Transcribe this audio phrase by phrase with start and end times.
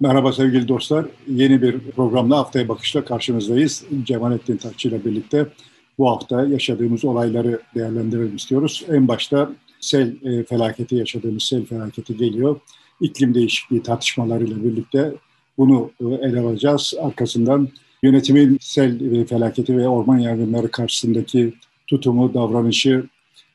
[0.00, 1.06] Merhaba sevgili dostlar.
[1.26, 3.84] Yeni bir programla Haftaya Bakış'la karşınızdayız.
[4.02, 5.46] Cemalettin Takçı ile birlikte
[5.98, 8.84] bu hafta yaşadığımız olayları değerlendirelim istiyoruz.
[8.88, 9.50] En başta
[9.80, 12.60] sel e, felaketi yaşadığımız sel felaketi geliyor.
[13.00, 15.12] İklim değişikliği tartışmalarıyla birlikte
[15.58, 16.94] bunu e, ele alacağız.
[17.00, 17.68] Arkasından
[18.02, 21.54] yönetimin sel e, felaketi ve orman yangınları karşısındaki
[21.86, 23.04] tutumu, davranışı,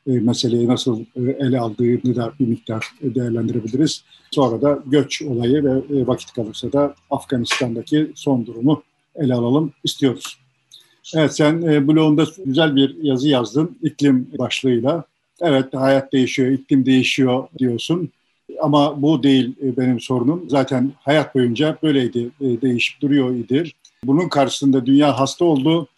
[0.06, 4.04] meseleyi nasıl e, ele aldığını da bir miktar değerlendirebiliriz.
[4.30, 8.82] Sonra da göç olayı ve e, vakit kalırsa da Afganistan'daki son durumu
[9.16, 10.38] ele alalım istiyoruz.
[11.14, 15.04] Evet sen e, blogunda güzel bir yazı yazdın iklim başlığıyla.
[15.40, 18.10] Evet hayat değişiyor, iklim değişiyor diyorsun.
[18.60, 20.44] Ama bu değil benim sorunum.
[20.48, 23.64] Zaten hayat boyunca böyleydi, değişip duruyor idi.
[24.04, 25.88] Bunun karşısında dünya hasta oldu.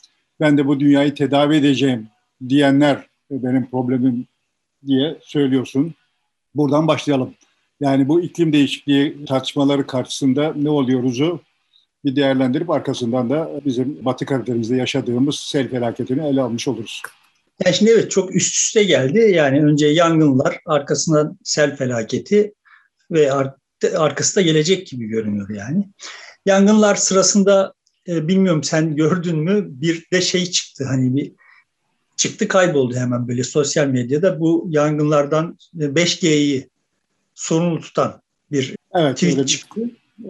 [0.41, 2.09] Ben de bu dünyayı tedavi edeceğim
[2.49, 4.27] diyenler benim problemim
[4.87, 5.95] diye söylüyorsun.
[6.55, 7.35] Buradan başlayalım.
[7.81, 11.41] Yani bu iklim değişikliği tartışmaları karşısında ne oluyoruzu
[12.05, 17.03] bir değerlendirip arkasından da bizim Batı Karadeniz'de yaşadığımız sel felaketini ele almış oluruz.
[17.65, 19.19] Yani şimdi evet çok üst üste geldi.
[19.19, 22.55] Yani önce yangınlar, arkasından sel felaketi
[23.11, 23.55] ve ar
[23.97, 25.89] arkası da gelecek gibi görünüyor yani.
[26.47, 27.75] Yangınlar sırasında
[28.09, 31.33] e, bilmiyorum sen gördün mü bir de şey çıktı hani bir
[32.17, 36.69] çıktı kayboldu hemen böyle sosyal medyada bu yangınlardan 5G'yi
[37.35, 38.21] sorumlu tutan
[38.53, 39.81] bir evet, tweet öyle çıktı.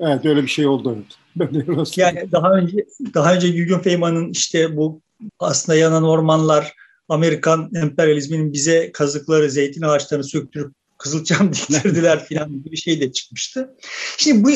[0.00, 1.96] evet öyle bir şey oldu evet.
[1.96, 5.00] yani daha önce daha önce Guggen Feynman'ın işte bu
[5.38, 6.72] aslında yanan ormanlar
[7.08, 13.74] Amerikan emperyalizminin bize kazıkları, zeytin ağaçlarını söktürüp kızılçam diktirdiler falan gibi bir şey de çıkmıştı.
[14.16, 14.50] Şimdi bu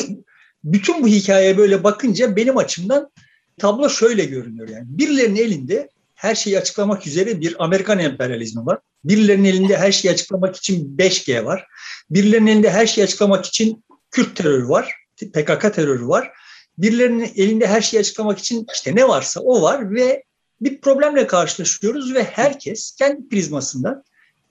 [0.63, 3.11] bütün bu hikayeye böyle bakınca benim açımdan
[3.57, 4.85] tablo şöyle görünüyor yani.
[4.87, 5.89] Birilerinin elinde
[6.21, 8.79] her şeyi açıklamak üzere bir Amerikan emperyalizmi var.
[9.03, 11.67] Birilerinin elinde her şeyi açıklamak için 5G var.
[12.09, 14.95] Birilerinin elinde her şeyi açıklamak için Kürt terörü var.
[15.17, 16.31] PKK terörü var.
[16.77, 20.23] Birilerinin elinde her şeyi açıklamak için işte ne varsa o var ve
[20.61, 24.03] bir problemle karşılaşıyoruz ve herkes kendi prizmasından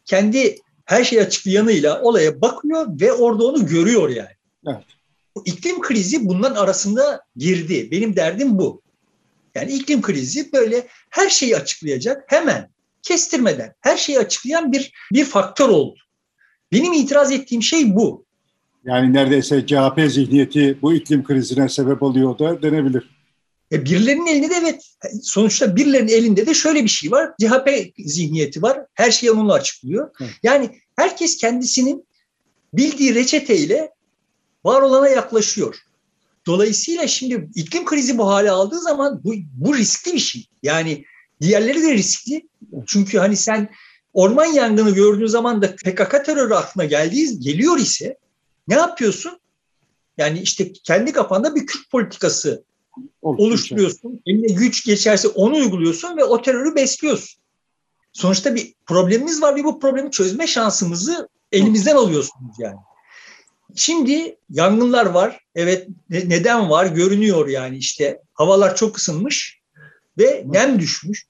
[0.05, 4.37] kendi her şeyi açıklayanıyla olaya bakıyor ve orada onu görüyor yani.
[4.66, 4.84] Evet.
[5.45, 7.91] İklim krizi bunların arasında girdi.
[7.91, 8.83] Benim derdim bu.
[9.55, 12.71] Yani iklim krizi böyle her şeyi açıklayacak hemen
[13.03, 15.99] kestirmeden her şeyi açıklayan bir bir faktör oldu.
[16.72, 18.25] Benim itiraz ettiğim şey bu.
[18.84, 23.10] Yani neredeyse CHP zihniyeti bu iklim krizine sebep oluyor da denebilir.
[23.72, 24.83] E birilerinin elinde de evet
[25.22, 27.31] sonuçta birilerinin elinde de şöyle bir şey var.
[27.41, 28.78] CHP zihniyeti var.
[28.94, 30.10] Her şeyi onunla açıklıyor.
[30.16, 30.25] Hı.
[30.43, 32.06] Yani herkes kendisinin
[32.75, 33.91] bildiği reçeteyle
[34.65, 35.77] var olana yaklaşıyor.
[36.50, 40.49] Dolayısıyla şimdi iklim krizi bu hale aldığı zaman bu, bu riskli bir şey.
[40.62, 41.05] Yani
[41.41, 42.49] diğerleri de riskli.
[42.87, 43.71] Çünkü hani sen
[44.12, 48.19] orman yangını gördüğün zaman da PKK terörü aklına geldiği geliyor ise
[48.69, 49.41] ne yapıyorsun?
[50.19, 52.65] Yani işte kendi kafanda bir Kürt politikası
[53.22, 54.21] oluşturuyorsun.
[54.27, 57.41] Eline güç geçerse onu uyguluyorsun ve o terörü besliyorsun.
[58.12, 62.77] Sonuçta bir problemimiz var ve bu problemi çözme şansımızı elimizden alıyorsunuz yani.
[63.77, 65.41] Şimdi yangınlar var.
[65.55, 66.87] Evet neden var?
[66.87, 69.61] Görünüyor yani işte havalar çok ısınmış
[70.19, 71.27] ve nem düşmüş.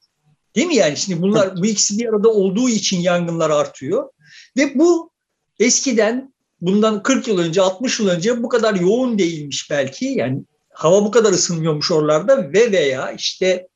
[0.57, 0.97] Değil mi yani?
[0.97, 4.09] Şimdi bunlar bu ikisi bir arada olduğu için yangınlar artıyor.
[4.57, 5.11] Ve bu
[5.59, 10.07] eskiden bundan 40 yıl önce 60 yıl önce bu kadar yoğun değilmiş belki.
[10.07, 13.69] Yani hava bu kadar ısınmıyormuş oralarda ve veya işte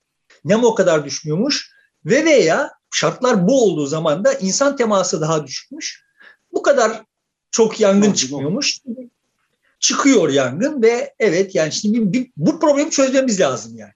[0.44, 1.70] nem o kadar düşmüyormuş
[2.04, 6.04] ve veya şartlar bu olduğu zaman da insan teması daha düşmüş.
[6.52, 7.02] Bu kadar
[7.54, 8.80] çok yangın çıkmıyormuş.
[9.80, 13.92] Çıkıyor yangın ve evet yani şimdi bir, bu problemi çözmemiz lazım yani.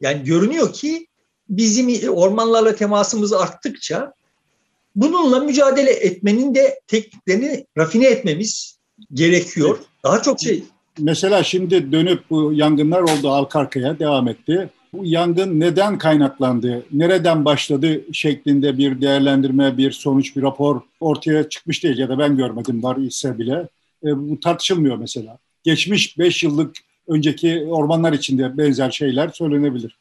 [0.00, 1.06] Yani görünüyor ki
[1.48, 4.12] bizim ormanlarla temasımız arttıkça
[4.96, 8.78] bununla mücadele etmenin de tekniklerini rafine etmemiz
[9.14, 9.78] gerekiyor.
[10.04, 10.64] Daha çok şey.
[10.98, 14.70] Mesela şimdi dönüp bu yangınlar oldu arka arkaya devam etti.
[14.92, 21.84] Bu yangın neden kaynaklandı, nereden başladı şeklinde bir değerlendirme, bir sonuç, bir rapor ortaya çıkmış
[21.84, 23.68] değil ya da ben görmedim var ise bile.
[24.04, 25.38] E, bu tartışılmıyor mesela.
[25.64, 26.76] Geçmiş 5 yıllık
[27.08, 29.98] önceki ormanlar içinde benzer şeyler söylenebilir.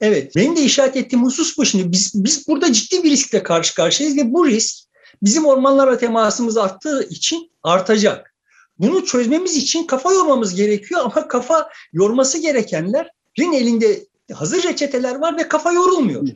[0.00, 1.64] Evet, benim de işaret ettiğim husus bu.
[1.64, 4.84] Şimdi biz, biz burada ciddi bir riskle karşı karşıyayız ve bu risk
[5.22, 8.34] bizim ormanlara temasımız arttığı için artacak.
[8.78, 15.48] Bunu çözmemiz için kafa yormamız gerekiyor ama kafa yorması gerekenlerin elinde hazır reçeteler var ve
[15.48, 16.28] kafa yorulmuyor.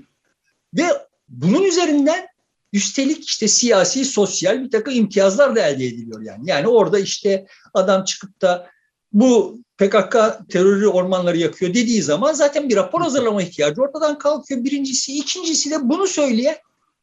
[0.74, 0.84] Ve
[1.28, 2.26] bunun üzerinden
[2.72, 6.50] üstelik işte siyasi, sosyal bir takım imtiyazlar da elde ediliyor yani.
[6.50, 8.70] Yani orada işte adam çıkıp da
[9.12, 10.16] bu PKK
[10.48, 14.64] terörü ormanları yakıyor dediği zaman zaten bir rapor hazırlama ihtiyacı ortadan kalkıyor.
[14.64, 16.56] Birincisi, ikincisi de bunu söyleyen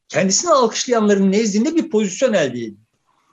[0.07, 2.77] kendisini alkışlayanların nezdinde bir pozisyon elde ediyor.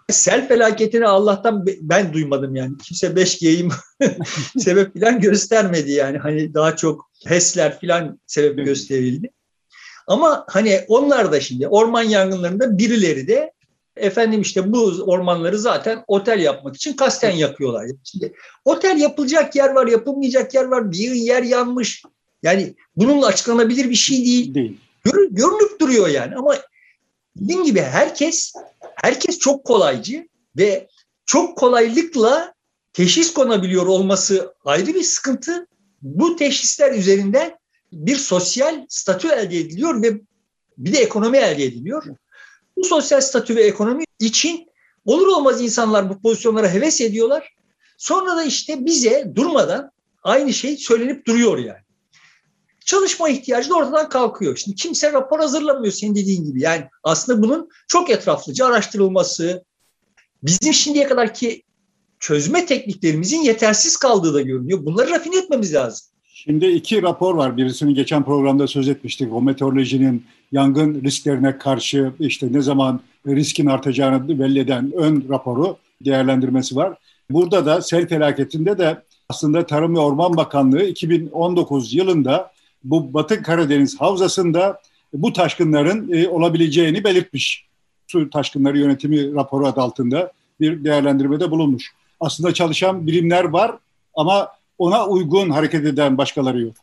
[0.08, 2.78] Sel felaketini Allah'tan ben duymadım yani.
[2.78, 3.68] Kimse 5G'yi
[4.58, 6.18] sebep falan göstermedi yani.
[6.18, 9.30] Hani daha çok HES'ler falan sebep gösterildi.
[10.06, 13.52] Ama hani onlar da şimdi orman yangınlarında birileri de
[13.96, 17.86] efendim işte bu ormanları zaten otel yapmak için kasten yakıyorlar.
[18.04, 18.32] Şimdi
[18.64, 20.92] otel yapılacak yer var, yapılmayacak yer var.
[20.92, 22.02] Bir yer yanmış.
[22.42, 24.54] Yani bununla açıklanabilir bir şey değil.
[24.54, 24.80] değil.
[25.04, 26.54] Gör, görünüp duruyor yani ama
[27.36, 28.52] dediğim gibi herkes
[29.02, 30.88] herkes çok kolaycı ve
[31.26, 32.54] çok kolaylıkla
[32.92, 35.66] teşhis konabiliyor olması ayrı bir sıkıntı.
[36.02, 37.58] Bu teşhisler üzerinden
[37.92, 40.20] bir sosyal statü elde ediliyor ve
[40.78, 42.04] bir de ekonomi elde ediliyor.
[42.76, 44.68] Bu sosyal statü ve ekonomi için
[45.04, 47.54] olur olmaz insanlar bu pozisyonlara heves ediyorlar.
[47.98, 49.90] Sonra da işte bize durmadan
[50.22, 51.87] aynı şey söylenip duruyor yani.
[52.88, 54.56] Çalışma ihtiyacı da ortadan kalkıyor.
[54.56, 56.62] Şimdi kimse rapor hazırlamıyor senin dediğin gibi.
[56.62, 59.64] Yani aslında bunun çok etraflıca araştırılması,
[60.42, 61.62] bizim şimdiye kadarki
[62.20, 64.84] çözme tekniklerimizin yetersiz kaldığı da görünüyor.
[64.84, 66.06] Bunları rafine etmemiz lazım.
[66.34, 67.56] Şimdi iki rapor var.
[67.56, 69.32] Birisini geçen programda söz etmiştik.
[69.32, 76.76] O meteorolojinin yangın risklerine karşı işte ne zaman riskin artacağını belli eden ön raporu değerlendirmesi
[76.76, 76.98] var.
[77.30, 84.00] Burada da sel felaketinde de aslında Tarım ve Orman Bakanlığı 2019 yılında bu Batı Karadeniz
[84.00, 84.80] havzasında
[85.12, 87.68] bu taşkınların e, olabileceğini belirtmiş.
[88.06, 91.92] Su taşkınları yönetimi raporu adı altında bir değerlendirmede bulunmuş.
[92.20, 93.78] Aslında çalışan bilimler var
[94.14, 94.48] ama
[94.78, 96.74] ona uygun hareket eden başkaları yok.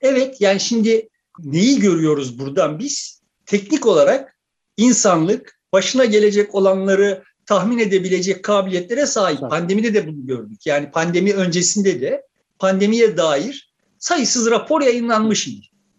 [0.00, 3.22] Evet yani şimdi neyi görüyoruz buradan biz?
[3.46, 4.36] Teknik olarak
[4.76, 9.40] insanlık başına gelecek olanları tahmin edebilecek kabiliyetlere sahip.
[9.40, 10.66] Pandemide de bunu gördük.
[10.66, 12.26] Yani pandemi öncesinde de
[12.58, 13.73] pandemiye dair
[14.04, 15.48] sayısız rapor yayınlanmış.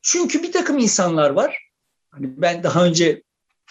[0.02, 1.58] Çünkü bir takım insanlar var.
[2.12, 3.24] Hani ben daha önce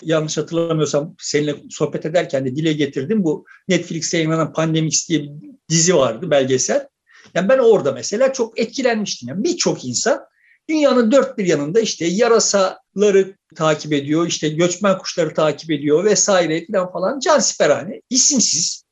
[0.02, 3.24] yanlış hatırlamıyorsam seninle sohbet ederken de dile getirdim.
[3.24, 5.30] Bu Netflix'te yayınlanan Pandemics diye bir
[5.68, 6.88] dizi vardı, belgesel.
[7.34, 9.28] Yani ben orada mesela çok etkilenmiştim.
[9.28, 10.24] Yani Birçok insan
[10.68, 16.92] dünyanın dört bir yanında işte yarasaları takip ediyor, işte göçmen kuşları takip ediyor vesaire falan
[16.92, 18.84] falan cansiperhane, isimsiz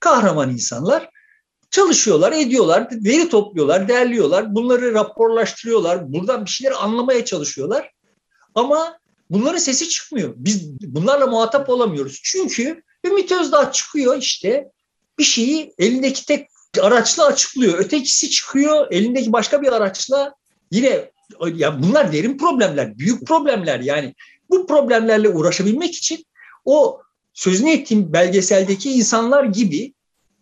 [0.00, 1.10] kahraman insanlar
[1.70, 7.90] çalışıyorlar, ediyorlar, veri topluyorlar, derliyorlar, bunları raporlaştırıyorlar, buradan bir şeyler anlamaya çalışıyorlar.
[8.54, 8.98] Ama
[9.30, 10.34] bunların sesi çıkmıyor.
[10.36, 12.20] Biz bunlarla muhatap olamıyoruz.
[12.24, 14.68] Çünkü Ümit Özdağ çıkıyor işte
[15.18, 16.48] bir şeyi elindeki tek
[16.80, 17.78] araçla açıklıyor.
[17.78, 20.34] Ötekisi çıkıyor elindeki başka bir araçla
[20.70, 21.10] yine
[21.54, 24.14] ya bunlar derin problemler, büyük problemler yani.
[24.50, 26.24] Bu problemlerle uğraşabilmek için
[26.64, 27.00] o
[27.34, 29.94] sözünü ettiğim belgeseldeki insanlar gibi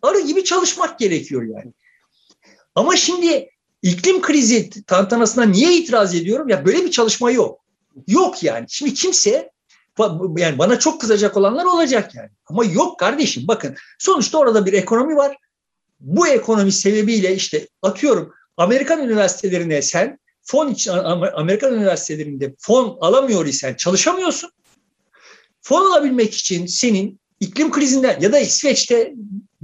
[0.07, 1.73] arı gibi çalışmak gerekiyor yani.
[2.75, 3.51] Ama şimdi
[3.83, 6.49] iklim krizi tantanasına niye itiraz ediyorum?
[6.49, 7.61] Ya böyle bir çalışma yok.
[8.09, 8.67] Yok yani.
[8.69, 9.51] Şimdi kimse
[10.37, 12.31] yani bana çok kızacak olanlar olacak yani.
[12.47, 15.37] Ama yok kardeşim bakın sonuçta orada bir ekonomi var
[16.01, 20.91] bu ekonomi sebebiyle işte atıyorum Amerikan üniversitelerine sen fon için
[21.35, 24.51] Amerikan üniversitelerinde fon alamıyor isen çalışamıyorsun.
[25.63, 29.15] Fon alabilmek için senin iklim krizinden ya da İsveç'te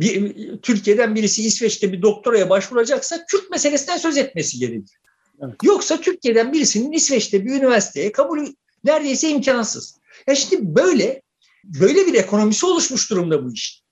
[0.02, 4.98] bir, Türkiye'den birisi İsveç'te bir doktoraya başvuracaksa Kürt meselesinden söz etmesi gerekir.
[5.42, 5.54] Evet.
[5.62, 8.46] Yoksa Türkiye'den birisinin İsveç'te bir üniversiteye kabul
[8.84, 9.98] neredeyse imkansız.
[10.26, 11.22] Ya şimdi böyle
[11.64, 13.82] böyle bir ekonomisi oluşmuş durumda bu iş.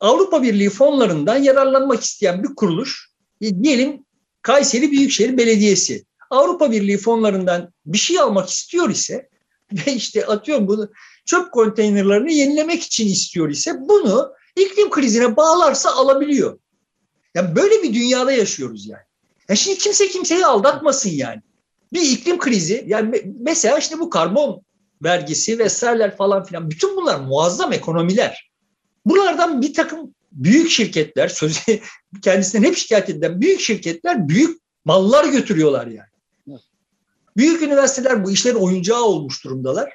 [0.00, 3.10] Avrupa Birliği fonlarından yararlanmak isteyen bir kuruluş,
[3.40, 4.04] e, diyelim
[4.42, 9.28] Kayseri Büyükşehir Belediyesi, Avrupa Birliği fonlarından bir şey almak istiyor ise
[9.72, 10.90] ve işte atıyorum bunu
[11.24, 16.58] çöp konteynerlerini yenilemek için istiyor ise bunu iklim krizine bağlarsa alabiliyor.
[17.34, 19.02] Yani böyle bir dünyada yaşıyoruz yani.
[19.48, 21.42] Ya şimdi kimse kimseyi aldatmasın yani.
[21.92, 24.62] Bir iklim krizi yani mesela işte bu karbon
[25.02, 28.50] vergisi vesaireler falan filan bütün bunlar muazzam ekonomiler.
[29.06, 31.60] Bunlardan bir takım büyük şirketler, sözü
[32.22, 36.08] kendisinden hep şikayet edilen büyük şirketler büyük mallar götürüyorlar yani.
[37.36, 39.92] Büyük üniversiteler bu işlerin oyuncağı olmuş durumdalar.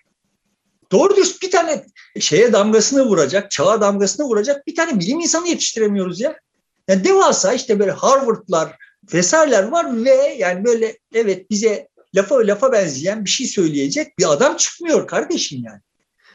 [0.94, 1.86] Doğru dürüst bir tane
[2.20, 6.40] şeye damgasını vuracak, çağa damgasını vuracak bir tane bilim insanı yetiştiremiyoruz ya.
[6.88, 8.78] Yani devasa işte böyle Harvard'lar
[9.14, 14.58] vesaireler var ve yani böyle evet bize lafa lafa benzeyen bir şey söyleyecek bir adam
[14.58, 15.80] çıkmıyor kardeşim yani.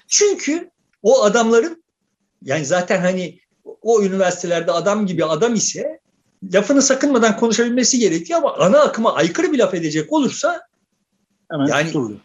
[0.09, 0.71] Çünkü
[1.03, 1.85] o adamların
[2.43, 3.39] yani zaten hani
[3.83, 6.01] o üniversitelerde adam gibi adam ise
[6.55, 10.61] lafını sakınmadan konuşabilmesi gerekiyor ama ana akıma aykırı bir laf edecek olursa
[11.51, 12.21] Hemen yani tutuluyor.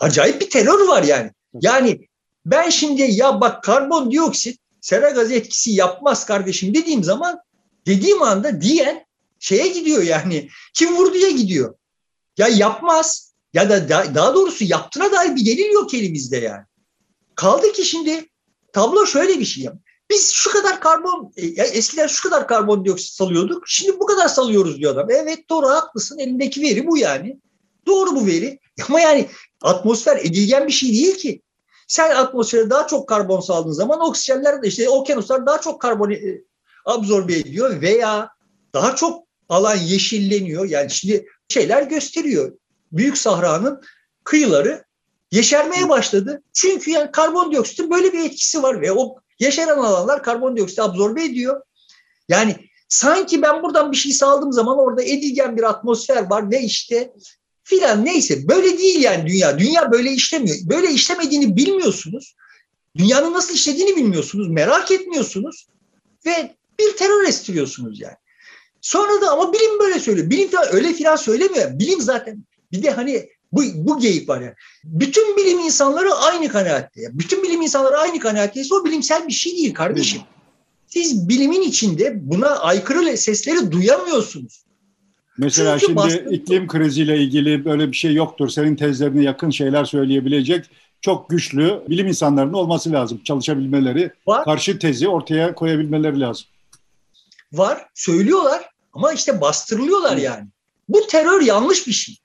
[0.00, 1.30] Acayip bir terör var yani.
[1.60, 2.08] Yani
[2.46, 7.40] ben şimdi ya bak karbondioksit sera gazı etkisi yapmaz kardeşim dediğim zaman
[7.86, 9.06] dediğim anda diyen
[9.38, 11.74] şeye gidiyor yani kim vurduya gidiyor.
[12.38, 16.64] Ya yapmaz ya da daha doğrusu yaptığına dair bir delil yok elimizde yani.
[17.34, 18.28] Kaldı ki şimdi
[18.72, 19.68] tablo şöyle bir şey.
[20.10, 23.64] Biz şu kadar karbon, e, eskiden şu kadar karbondioksit salıyorduk.
[23.66, 25.10] Şimdi bu kadar salıyoruz diyor adam.
[25.10, 26.18] Evet doğru haklısın.
[26.18, 27.38] Elindeki veri bu yani.
[27.86, 28.58] Doğru bu veri.
[28.88, 29.28] Ama yani
[29.62, 31.42] atmosfer edilgen bir şey değil ki.
[31.88, 36.40] Sen atmosfere daha çok karbon saldığın zaman oksijenler de işte okyanuslar daha çok karbon e,
[36.84, 38.28] absorbe ediyor veya
[38.74, 40.64] daha çok alan yeşilleniyor.
[40.64, 42.52] Yani şimdi şeyler gösteriyor.
[42.92, 43.82] Büyük Sahra'nın
[44.24, 44.84] kıyıları
[45.32, 46.42] yeşermeye başladı.
[46.52, 51.62] Çünkü yani karbondioksitin böyle bir etkisi var ve o yeşeren alanlar karbondioksiti absorbe ediyor.
[52.28, 52.56] Yani
[52.88, 57.12] sanki ben buradan bir şey saldığım zaman orada edilgen bir atmosfer var ve işte
[57.70, 59.58] filan neyse böyle değil yani dünya.
[59.58, 60.56] Dünya böyle işlemiyor.
[60.64, 62.36] Böyle işlemediğini bilmiyorsunuz.
[62.96, 64.48] Dünyanın nasıl işlediğini bilmiyorsunuz.
[64.48, 65.68] Merak etmiyorsunuz.
[66.26, 68.16] Ve bir terör estiriyorsunuz yani.
[68.80, 70.30] Sonra da ama bilim böyle söylüyor.
[70.30, 71.78] Bilim falan öyle filan söylemiyor.
[71.78, 74.54] Bilim zaten bir de hani bu, bu geyik var yani.
[74.84, 77.00] Bütün bilim insanları aynı kanaatte.
[77.12, 80.20] Bütün bilim insanları aynı kanaatteyse o bilimsel bir şey değil kardeşim.
[80.86, 84.64] Siz bilimin içinde buna aykırı sesleri duyamıyorsunuz.
[85.40, 86.34] Mesela Çünkü şimdi bastı...
[86.34, 88.48] iklim kriziyle ilgili böyle bir şey yoktur.
[88.48, 90.64] Senin tezlerine yakın şeyler söyleyebilecek
[91.00, 93.20] çok güçlü bilim insanlarının olması lazım.
[93.24, 94.44] Çalışabilmeleri, var.
[94.44, 96.46] karşı tezi ortaya koyabilmeleri lazım.
[97.52, 100.46] Var, söylüyorlar ama işte bastırılıyorlar yani.
[100.88, 102.16] Bu terör yanlış bir şey.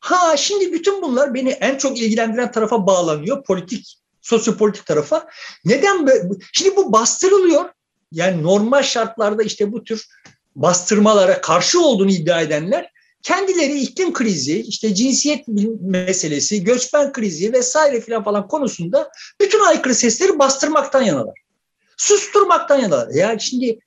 [0.00, 3.44] Ha şimdi bütün bunlar beni en çok ilgilendiren tarafa bağlanıyor.
[3.44, 5.28] Politik, sosyopolitik tarafa.
[5.64, 6.08] Neden?
[6.52, 7.64] Şimdi bu bastırılıyor.
[8.12, 10.06] Yani normal şartlarda işte bu tür
[10.62, 12.90] bastırmalara karşı olduğunu iddia edenler
[13.22, 15.48] kendileri iklim krizi, işte cinsiyet
[15.80, 21.38] meselesi, göçmen krizi vesaire filan falan konusunda bütün aykırı sesleri bastırmaktan yanalar.
[21.96, 23.08] Susturmaktan yanalar.
[23.14, 23.78] Yani şimdi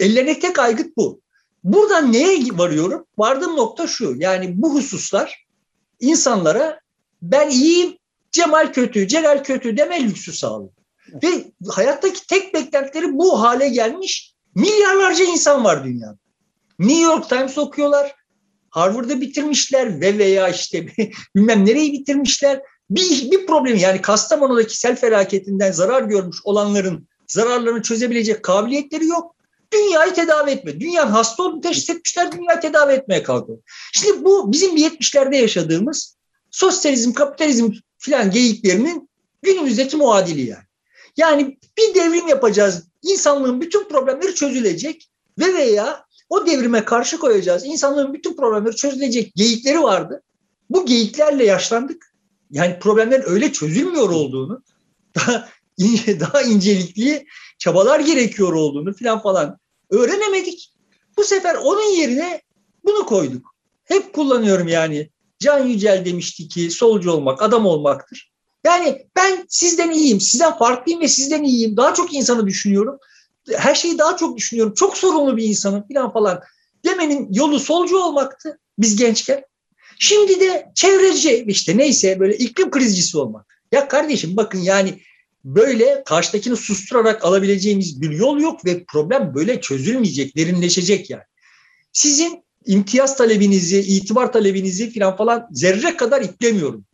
[0.00, 1.20] ellerine tek aygıt bu.
[1.64, 3.06] Buradan neye varıyorum?
[3.18, 4.14] Vardığım nokta şu.
[4.18, 5.46] Yani bu hususlar
[6.00, 6.80] insanlara
[7.22, 7.96] ben iyiyim,
[8.32, 10.72] Cemal kötü, Celal kötü deme lüksü sağlıyor.
[11.22, 11.28] Ve
[11.68, 16.18] hayattaki tek beklentileri bu hale gelmiş milyarlarca insan var dünyada.
[16.78, 18.14] New York Times okuyorlar,
[18.70, 20.86] Harvard'ı bitirmişler ve veya işte
[21.36, 22.62] bilmem nereyi bitirmişler.
[22.90, 29.34] Bir, bir problem yani Kastamonu'daki sel felaketinden zarar görmüş olanların zararlarını çözebilecek kabiliyetleri yok.
[29.72, 30.80] Dünyayı tedavi etme.
[30.80, 33.58] Dünyanın hasta olduğunu teşhis etmişler, dünyayı tedavi etmeye kalkıyor.
[33.92, 36.16] Şimdi bu bizim 70'lerde yaşadığımız
[36.50, 39.08] sosyalizm, kapitalizm filan geyiklerinin
[39.42, 40.64] günümüzdeki muadili yani.
[41.16, 42.82] Yani bir devrim yapacağız.
[43.02, 47.64] İnsanlığın bütün problemleri çözülecek ve veya o devrime karşı koyacağız.
[47.64, 50.22] İnsanlığın bütün problemleri çözülecek geyikleri vardı.
[50.70, 52.14] Bu geyiklerle yaşlandık.
[52.50, 54.62] Yani problemlerin öyle çözülmüyor olduğunu,
[55.16, 57.26] daha ince, daha incelikli
[57.58, 59.58] çabalar gerekiyor olduğunu filan falan
[59.90, 60.72] öğrenemedik.
[61.16, 62.42] Bu sefer onun yerine
[62.84, 63.54] bunu koyduk.
[63.84, 65.10] Hep kullanıyorum yani.
[65.38, 68.31] Can Yücel demişti ki solcu olmak adam olmaktır.
[68.64, 71.76] Yani ben sizden iyiyim, sizden farklıyım ve sizden iyiyim.
[71.76, 72.98] Daha çok insanı düşünüyorum.
[73.56, 74.74] Her şeyi daha çok düşünüyorum.
[74.74, 76.40] Çok sorumlu bir insanım falan falan.
[76.84, 79.44] Demenin yolu solcu olmaktı biz gençken.
[79.98, 83.46] Şimdi de çevreci işte neyse böyle iklim krizcisi olmak.
[83.72, 85.00] Ya kardeşim bakın yani
[85.44, 91.22] böyle karşıdakini susturarak alabileceğimiz bir yol yok ve problem böyle çözülmeyecek, derinleşecek yani.
[91.92, 96.84] Sizin imtiyaz talebinizi, itibar talebinizi falan falan zerre kadar iplemiyorum.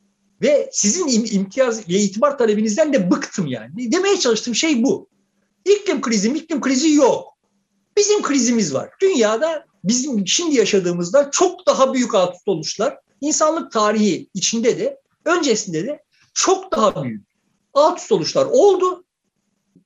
[0.43, 3.93] Ve sizin imtiyaz ve itibar talebinizden de bıktım yani.
[3.93, 5.09] Demeye çalıştığım şey bu.
[5.65, 7.39] İklim krizi, iklim krizi yok.
[7.97, 8.91] Bizim krizimiz var.
[9.01, 12.99] Dünyada bizim şimdi yaşadığımızda çok daha büyük alt oluşlar.
[13.21, 16.03] İnsanlık tarihi içinde de, öncesinde de
[16.35, 17.27] çok daha büyük
[17.75, 19.05] alt oluşlar oldu.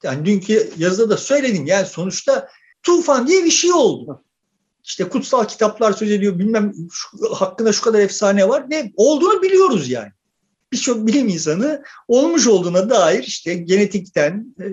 [0.02, 1.66] Yani dünkü yazıda da söyledim.
[1.66, 2.48] Yani sonuçta
[2.82, 4.24] tufan diye bir şey oldu.
[4.84, 9.90] İşte kutsal kitaplar söz ediyor bilmem şu, hakkında şu kadar efsane var ve olduğunu biliyoruz
[9.90, 10.12] yani.
[10.72, 14.64] Birçok bilim insanı olmuş olduğuna dair işte genetikten e,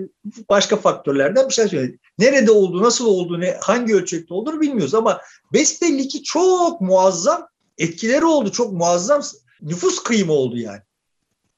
[0.50, 1.98] başka faktörlerden bir şey söyledi.
[2.18, 5.20] Nerede olduğu, nasıl olduğunu, hangi ölçekte olduğunu bilmiyoruz ama
[5.52, 8.52] besbelli ki çok muazzam etkileri oldu.
[8.52, 9.22] Çok muazzam
[9.62, 10.80] nüfus kıyımı oldu yani.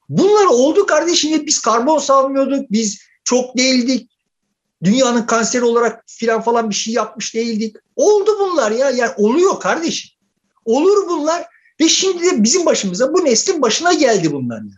[0.08, 1.46] Bunlar oldu kardeşim.
[1.46, 2.70] Biz karbon salmıyorduk.
[2.70, 4.10] Biz çok değildik.
[4.84, 7.76] Dünyanın kanseri olarak filan falan bir şey yapmış değildik.
[7.96, 8.90] Oldu bunlar ya.
[8.90, 10.10] Yani oluyor kardeşim.
[10.64, 11.46] Olur bunlar.
[11.82, 14.58] Ve şimdi de bizim başımıza bu neslin başına geldi bunlar.
[14.58, 14.70] Yani.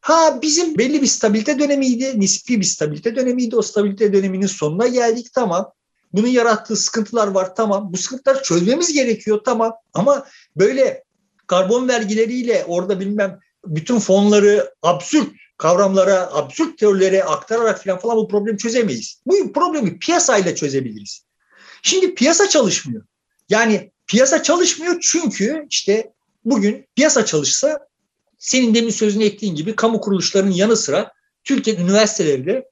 [0.00, 2.20] Ha bizim belli bir stabilite dönemiydi.
[2.20, 3.56] Nispi bir stabilite dönemiydi.
[3.56, 5.32] O stabilite döneminin sonuna geldik.
[5.34, 5.72] Tamam.
[6.12, 7.54] Bunun yarattığı sıkıntılar var.
[7.54, 7.92] Tamam.
[7.92, 9.40] Bu sıkıntıları çözmemiz gerekiyor.
[9.44, 9.72] Tamam.
[9.94, 10.26] Ama
[10.56, 11.04] böyle
[11.46, 15.28] karbon vergileriyle orada bilmem bütün fonları absürt
[15.58, 19.20] kavramlara, absürt teorilere aktararak falan falan bu problemi çözemeyiz.
[19.26, 21.24] Bu problemi piyasayla çözebiliriz.
[21.82, 23.02] Şimdi piyasa çalışmıyor.
[23.48, 26.12] Yani piyasa çalışmıyor çünkü işte
[26.46, 27.88] bugün piyasa çalışsa
[28.38, 31.12] senin demin sözünü ettiğin gibi kamu kuruluşlarının yanı sıra
[31.44, 32.70] Türkiye üniversiteleri de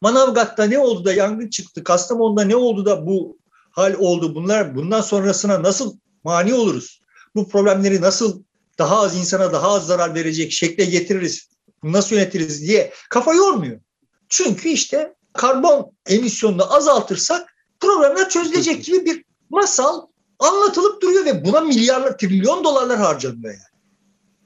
[0.00, 1.84] Manavgat'ta ne oldu da yangın çıktı?
[1.84, 3.38] Kastamonu'da ne oldu da bu
[3.70, 4.34] hal oldu?
[4.34, 7.00] Bunlar bundan sonrasına nasıl mani oluruz?
[7.34, 8.42] Bu problemleri nasıl
[8.78, 11.48] daha az insana daha az zarar verecek şekle getiririz?
[11.82, 13.80] Nasıl yönetiriz diye kafa yormuyor.
[14.28, 20.06] Çünkü işte karbon emisyonunu azaltırsak problemler çözülecek gibi bir masal
[20.40, 23.80] anlatılıp duruyor ve buna milyarlar, trilyon dolarlar harcanıyor yani.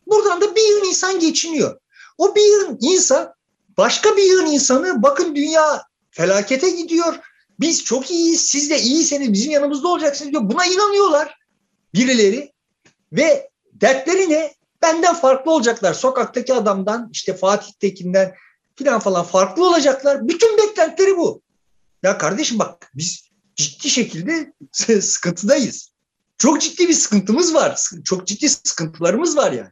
[0.06, 1.80] Buradan da bir yığın insan geçiniyor.
[2.18, 3.34] O bir yığın insan
[3.76, 7.14] başka bir yığın insanı bakın dünya felakete gidiyor.
[7.60, 10.42] Biz çok iyiyiz, siz de iyiseniz bizim yanımızda olacaksınız diyor.
[10.50, 11.38] Buna inanıyorlar
[11.94, 12.52] birileri
[13.12, 14.54] ve dertleri ne?
[14.82, 15.94] Benden farklı olacaklar.
[15.94, 18.34] Sokaktaki adamdan, işte Fatih Tekin'den
[18.76, 20.28] filan falan farklı olacaklar.
[20.28, 21.42] Bütün beklentileri bu.
[22.02, 24.52] Ya kardeşim bak biz ciddi şekilde
[25.00, 25.90] sıkıntıdayız.
[26.38, 27.80] Çok ciddi bir sıkıntımız var.
[28.04, 29.70] Çok ciddi sıkıntılarımız var yani.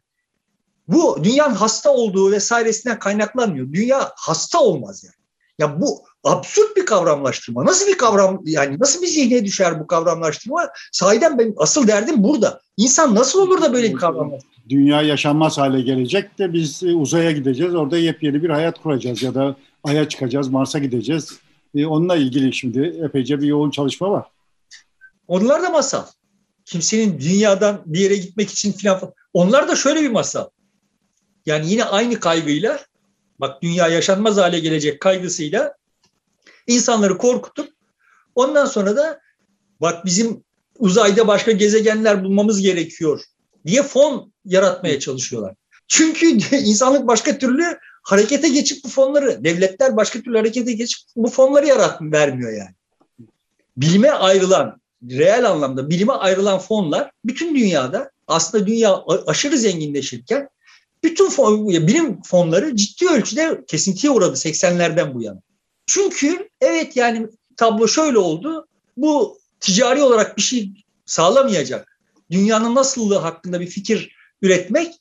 [0.88, 3.72] Bu dünyanın hasta olduğu vesairesinden kaynaklanmıyor.
[3.72, 5.14] Dünya hasta olmaz yani.
[5.58, 7.64] Ya bu absürt bir kavramlaştırma.
[7.64, 10.68] Nasıl bir kavram yani nasıl bir zihne düşer bu kavramlaştırma?
[10.92, 12.60] Sahiden benim asıl derdim burada.
[12.76, 14.52] İnsan nasıl olur da böyle bir kavramlaştırma?
[14.68, 17.74] Dünya yaşanmaz hale gelecek de biz uzaya gideceğiz.
[17.74, 21.38] Orada yepyeni bir hayat kuracağız ya da Ay'a çıkacağız, Mars'a gideceğiz.
[21.74, 24.26] E, onunla ilgili şimdi epeyce bir yoğun çalışma var.
[25.28, 26.04] Onlar da masal.
[26.64, 30.48] Kimsenin dünyadan bir yere gitmek için filan Onlar da şöyle bir masal.
[31.46, 32.80] Yani yine aynı kaygıyla
[33.38, 35.74] bak dünya yaşanmaz hale gelecek kaygısıyla
[36.66, 37.72] insanları korkutup
[38.34, 39.20] ondan sonra da
[39.80, 40.44] bak bizim
[40.78, 43.22] uzayda başka gezegenler bulmamız gerekiyor
[43.66, 45.54] diye fon yaratmaya çalışıyorlar.
[45.88, 46.26] Çünkü
[46.56, 52.02] insanlık başka türlü harekete geçip bu fonları, devletler başka türlü harekete geçip bu fonları yarat
[52.02, 52.74] vermiyor yani.
[53.76, 54.80] Bilime ayrılan,
[55.10, 60.48] reel anlamda bilime ayrılan fonlar bütün dünyada aslında dünya aşırı zenginleşirken
[61.04, 65.40] bütün fon, bilim fonları ciddi ölçüde kesintiye uğradı 80'lerden bu yana.
[65.86, 68.66] Çünkü evet yani tablo şöyle oldu.
[68.96, 70.70] Bu ticari olarak bir şey
[71.06, 71.98] sağlamayacak.
[72.30, 74.94] Dünyanın nasıllığı hakkında bir fikir üretmek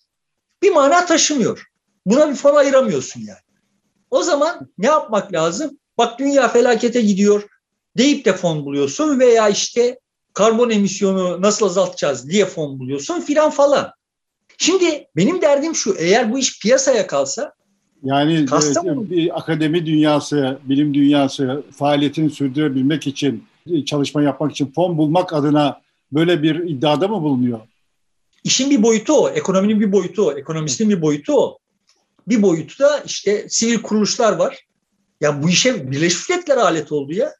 [0.61, 1.70] bir mana taşımıyor.
[2.05, 3.39] Buna bir fon ayıramıyorsun yani.
[4.11, 5.77] O zaman ne yapmak lazım?
[5.97, 7.43] Bak dünya felakete gidiyor
[7.97, 9.99] deyip de fon buluyorsun veya işte
[10.33, 13.91] karbon emisyonu nasıl azaltacağız diye fon buluyorsun filan falan.
[14.57, 17.53] Şimdi benim derdim şu eğer bu iş piyasaya kalsa
[18.03, 19.09] yani Kastamonu.
[19.09, 23.43] bir akademi dünyası, bilim dünyası faaliyetini sürdürebilmek için,
[23.85, 27.59] çalışma yapmak için fon bulmak adına böyle bir iddiada mı bulunuyor?
[28.43, 31.57] İşin bir boyutu o, ekonominin bir boyutu o, ekonomistin bir boyutu o.
[32.27, 34.65] Bir boyutu da işte sivil kuruluşlar var.
[35.21, 37.35] Ya bu işe Birleşmiş Milletler alet oldu ya.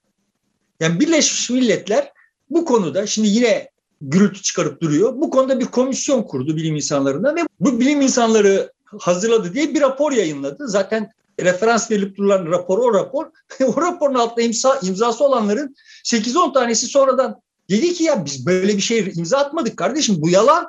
[0.80, 2.12] Yani Birleşmiş Milletler
[2.50, 3.70] bu konuda şimdi yine
[4.02, 5.16] gürültü çıkarıp duruyor.
[5.16, 10.12] Bu konuda bir komisyon kurdu bilim insanlarından ve bu bilim insanları hazırladı diye bir rapor
[10.12, 10.68] yayınladı.
[10.68, 13.26] Zaten referans verilip durulan rapor o rapor.
[13.66, 18.82] o raporun altında imza, imzası olanların 8-10 tanesi sonradan dedi ki ya biz böyle bir
[18.82, 20.68] şey imza atmadık kardeşim bu yalan.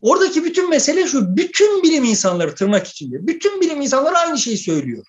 [0.00, 5.06] Oradaki bütün mesele şu, bütün bilim insanları tırnak içinde, bütün bilim insanları aynı şeyi söylüyor.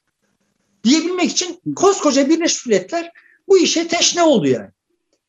[0.84, 3.12] Diyebilmek için koskoca Birleşmiş Milletler
[3.48, 4.70] bu işe teşne oldu yani.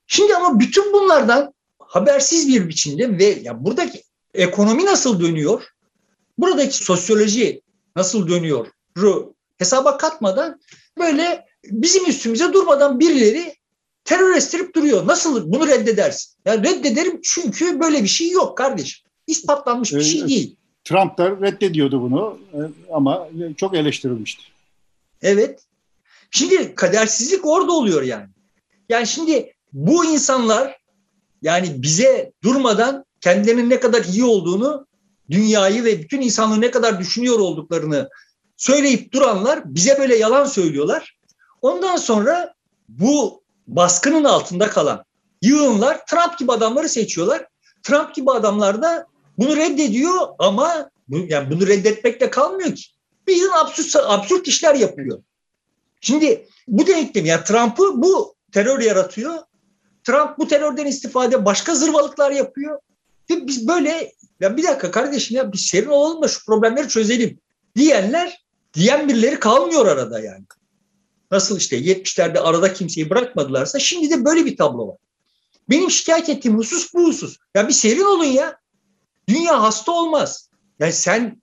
[0.06, 4.02] Şimdi ama bütün bunlardan habersiz bir biçimde ve ya buradaki
[4.34, 5.62] ekonomi nasıl dönüyor,
[6.38, 7.62] buradaki sosyoloji
[7.96, 8.66] nasıl dönüyor
[9.58, 10.60] hesaba katmadan
[10.98, 13.54] böyle bizim üstümüze durmadan birileri
[14.04, 15.06] terör estirip duruyor.
[15.06, 16.32] Nasıl bunu reddedersin?
[16.44, 20.56] Yani reddederim çünkü böyle bir şey yok kardeşim ispatlanmış bir şey değil.
[20.84, 22.58] Trump da reddediyordu bunu e,
[22.92, 24.42] ama çok eleştirilmişti.
[25.22, 25.60] Evet.
[26.30, 28.28] Şimdi kadersizlik orada oluyor yani.
[28.88, 30.80] Yani şimdi bu insanlar
[31.42, 34.86] yani bize durmadan kendilerinin ne kadar iyi olduğunu,
[35.30, 38.08] dünyayı ve bütün insanlığı ne kadar düşünüyor olduklarını
[38.56, 41.18] söyleyip duranlar bize böyle yalan söylüyorlar.
[41.62, 42.54] Ondan sonra
[42.88, 45.04] bu baskının altında kalan
[45.42, 47.46] yığınlar Trump gibi adamları seçiyorlar.
[47.82, 49.06] Trump gibi adamlar da
[49.38, 52.84] bunu reddediyor ama yani bunu reddetmekle kalmıyor ki.
[53.26, 55.22] Bir yıl absürt, absürt işler yapıyor.
[56.00, 59.38] Şimdi bu denklem yani Trump'ı bu terör yaratıyor.
[60.04, 62.78] Trump bu terörden istifade başka zırvalıklar yapıyor.
[63.30, 67.38] Ve biz böyle ya bir dakika kardeşim ya bir serin olalım da şu problemleri çözelim
[67.76, 70.44] diyenler diyen birileri kalmıyor arada yani.
[71.30, 74.96] Nasıl işte 70'lerde arada kimseyi bırakmadılarsa şimdi de böyle bir tablo var.
[75.70, 77.36] Benim şikayet ettiğim husus bu husus.
[77.54, 78.59] Ya bir serin olun ya.
[79.30, 80.48] Dünya hasta olmaz.
[80.78, 81.42] Yani sen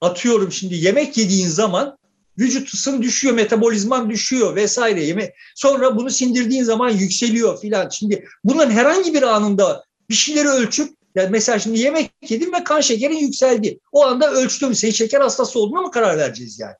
[0.00, 1.98] atıyorum şimdi yemek yediğin zaman
[2.38, 5.04] vücut ısın düşüyor, metabolizman düşüyor vesaire.
[5.04, 7.88] Yeme Sonra bunu sindirdiğin zaman yükseliyor filan.
[7.88, 12.80] Şimdi bunların herhangi bir anında bir şeyleri ölçüp yani mesela şimdi yemek yedim ve kan
[12.80, 13.78] şekerin yükseldi.
[13.92, 14.74] O anda ölçtüm.
[14.74, 16.74] Senin şeker hastası olduğuna mı karar vereceğiz yani?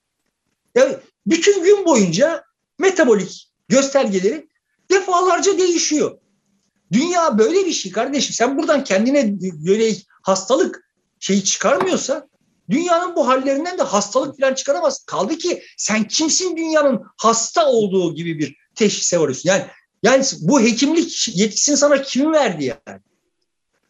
[0.75, 2.45] Yani bütün gün boyunca
[2.79, 4.49] metabolik göstergeleri
[4.91, 6.19] defalarca değişiyor.
[6.93, 8.35] Dünya böyle bir şey kardeşim.
[8.35, 9.91] Sen buradan kendine göre
[10.29, 10.85] hastalık
[11.21, 12.29] şeyi çıkarmıyorsa
[12.71, 15.05] dünyanın bu hallerinden de hastalık falan çıkaramaz.
[15.05, 19.49] Kaldı ki sen kimsin dünyanın hasta olduğu gibi bir teşhise varıyorsun.
[19.49, 19.67] Yani
[20.03, 23.01] yani bu hekimlik yetkisini sana kim verdi yani?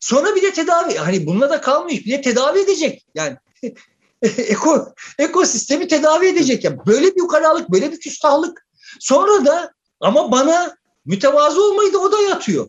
[0.01, 0.94] Sonra bir de tedavi.
[0.94, 2.05] Hani bununla da kalmıyor.
[2.05, 3.07] Bir de tedavi edecek.
[3.14, 3.37] Yani
[4.22, 6.64] eko, ekosistemi tedavi edecek.
[6.64, 8.66] Yani böyle bir ukalalık, böyle bir küstahlık.
[9.01, 12.68] Sonra da ama bana mütevazı olmayı da o da yatıyor.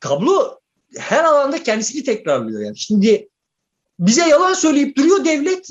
[0.00, 0.59] Tablo
[0.98, 2.78] her alanda kendisini tekrarlıyor yani.
[2.78, 3.28] Şimdi
[3.98, 5.68] bize yalan söyleyip duruyor devlet.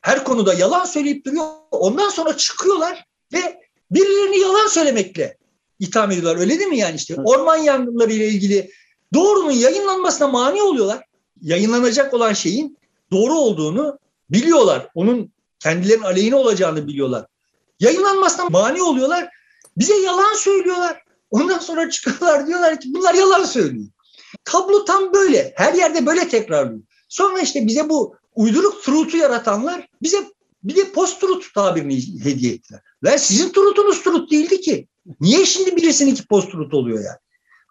[0.00, 1.46] Her konuda yalan söyleyip duruyor.
[1.70, 5.36] Ondan sonra çıkıyorlar ve birilerini yalan söylemekle
[5.78, 6.40] itham ediyorlar.
[6.40, 7.16] Öyle değil mi yani işte?
[7.24, 8.70] Orman yangınları ile ilgili
[9.14, 11.04] doğrunun yayınlanmasına mani oluyorlar.
[11.42, 12.78] Yayınlanacak olan şeyin
[13.10, 13.98] doğru olduğunu
[14.30, 14.88] biliyorlar.
[14.94, 17.26] Onun kendilerinin aleyhine olacağını biliyorlar.
[17.80, 19.28] Yayınlanmasına mani oluyorlar.
[19.76, 21.02] Bize yalan söylüyorlar.
[21.30, 23.86] Ondan sonra çıkıyorlar diyorlar ki bunlar yalan söylüyor.
[24.44, 25.52] Tablo tam böyle.
[25.56, 26.82] Her yerde böyle tekrarlıyor.
[27.08, 30.24] Sonra işte bize bu uyduruk truth'u yaratanlar bize
[30.64, 32.80] bir de post truth tabirini hediye ettiler.
[33.02, 34.88] Ve sizin truth'unuz truth değildi ki.
[35.20, 37.16] Niye şimdi birisininki post truth oluyor yani?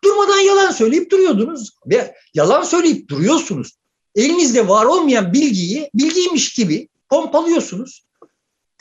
[0.03, 3.77] Durmadan yalan söyleyip duruyordunuz ve yalan söyleyip duruyorsunuz.
[4.15, 8.05] Elinizde var olmayan bilgiyi bilgiymiş gibi pompalıyorsunuz.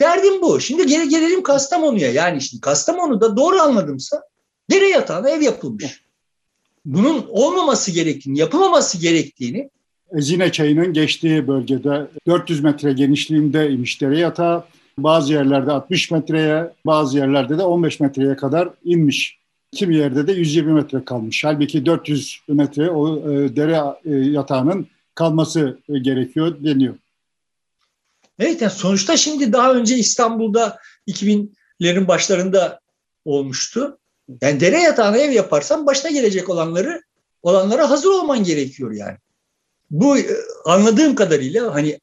[0.01, 0.59] Derdim bu.
[0.59, 2.11] Şimdi geri gelelim Kastamonu'ya.
[2.11, 4.21] Yani şimdi Kastamonu'da doğru anladımsa
[4.71, 6.03] dere yatağına ev yapılmış.
[6.85, 9.69] Bunun olmaması gerektiğini, yapılmaması gerektiğini
[10.17, 14.65] Ezine çayının geçtiği bölgede 400 metre genişliğinde imiş dere yatağı.
[14.97, 19.37] Bazı yerlerde 60 metreye, bazı yerlerde de 15 metreye kadar inmiş.
[19.71, 21.43] Kimi yerde de 120 metre kalmış.
[21.43, 26.95] Halbuki 400 metre o e, dere e, yatağının kalması e, gerekiyor deniyor.
[28.39, 32.79] Evet yani sonuçta şimdi daha önce İstanbul'da 2000'lerin başlarında
[33.25, 33.97] olmuştu.
[34.41, 37.01] Yani dere yatağına ev yaparsan başına gelecek olanları
[37.43, 39.17] olanlara hazır olman gerekiyor yani.
[39.91, 40.25] Bu e,
[40.65, 41.99] anladığım kadarıyla hani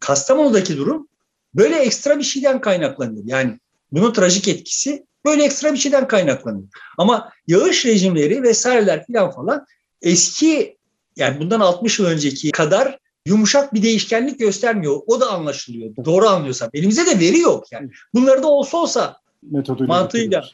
[0.00, 1.08] Kastamonu'daki durum
[1.54, 3.24] böyle ekstra bir şeyden kaynaklanıyor.
[3.26, 3.58] Yani
[3.92, 6.68] bunun trajik etkisi böyle ekstra bir şeyden kaynaklanıyor.
[6.98, 9.66] Ama yağış rejimleri vesaireler falan falan
[10.02, 10.76] eski
[11.16, 15.00] yani bundan 60 yıl önceki kadar yumuşak bir değişkenlik göstermiyor.
[15.06, 15.96] O da anlaşılıyor.
[16.04, 16.70] Doğru anlıyorsam.
[16.74, 17.90] Elimize de veri yok yani.
[18.14, 20.44] Bunları da olsa olsa Metoduyla mantığıyla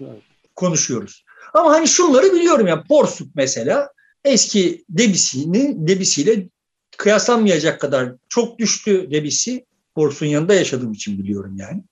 [0.56, 1.24] konuşuyoruz.
[1.54, 2.88] Ama hani şunları biliyorum ya.
[2.88, 3.92] Borsuk mesela
[4.24, 6.48] eski debisini debisiyle
[6.96, 9.66] kıyaslanmayacak kadar çok düştü debisi.
[9.96, 11.82] Borsun yanında yaşadığım için biliyorum yani.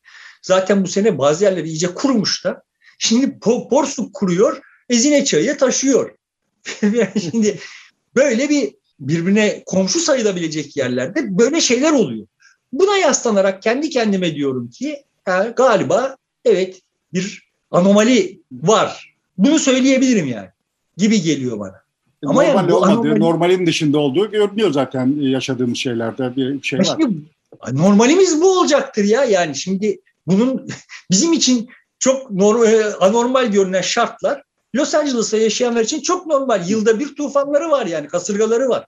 [0.42, 2.62] Zaten bu sene bazı yerleri iyice kurumuş da.
[2.98, 6.16] Şimdi Porsuk kuruyor, Ezine çayı taşıyor.
[7.20, 7.58] Şimdi
[8.16, 12.26] böyle bir birbirine komşu sayılabilecek yerlerde böyle şeyler oluyor.
[12.72, 15.04] Buna yaslanarak kendi kendime diyorum ki
[15.56, 16.80] galiba evet
[17.12, 17.43] bir
[17.74, 19.14] anomali var.
[19.38, 20.48] Bunu söyleyebilirim yani
[20.96, 21.84] gibi geliyor bana.
[22.26, 23.20] Ama Normal yani olmadığı, anomali...
[23.20, 26.84] normalin dışında olduğu görünüyor zaten yaşadığımız şeylerde bir şey var.
[26.84, 27.18] Şimdi,
[27.72, 30.68] normalimiz bu olacaktır ya yani şimdi bunun
[31.10, 34.42] bizim için çok normal, e, anormal görünen şartlar
[34.74, 36.68] Los Angeles'ta yaşayanlar için çok normal.
[36.68, 38.86] Yılda bir tufanları var yani kasırgaları var.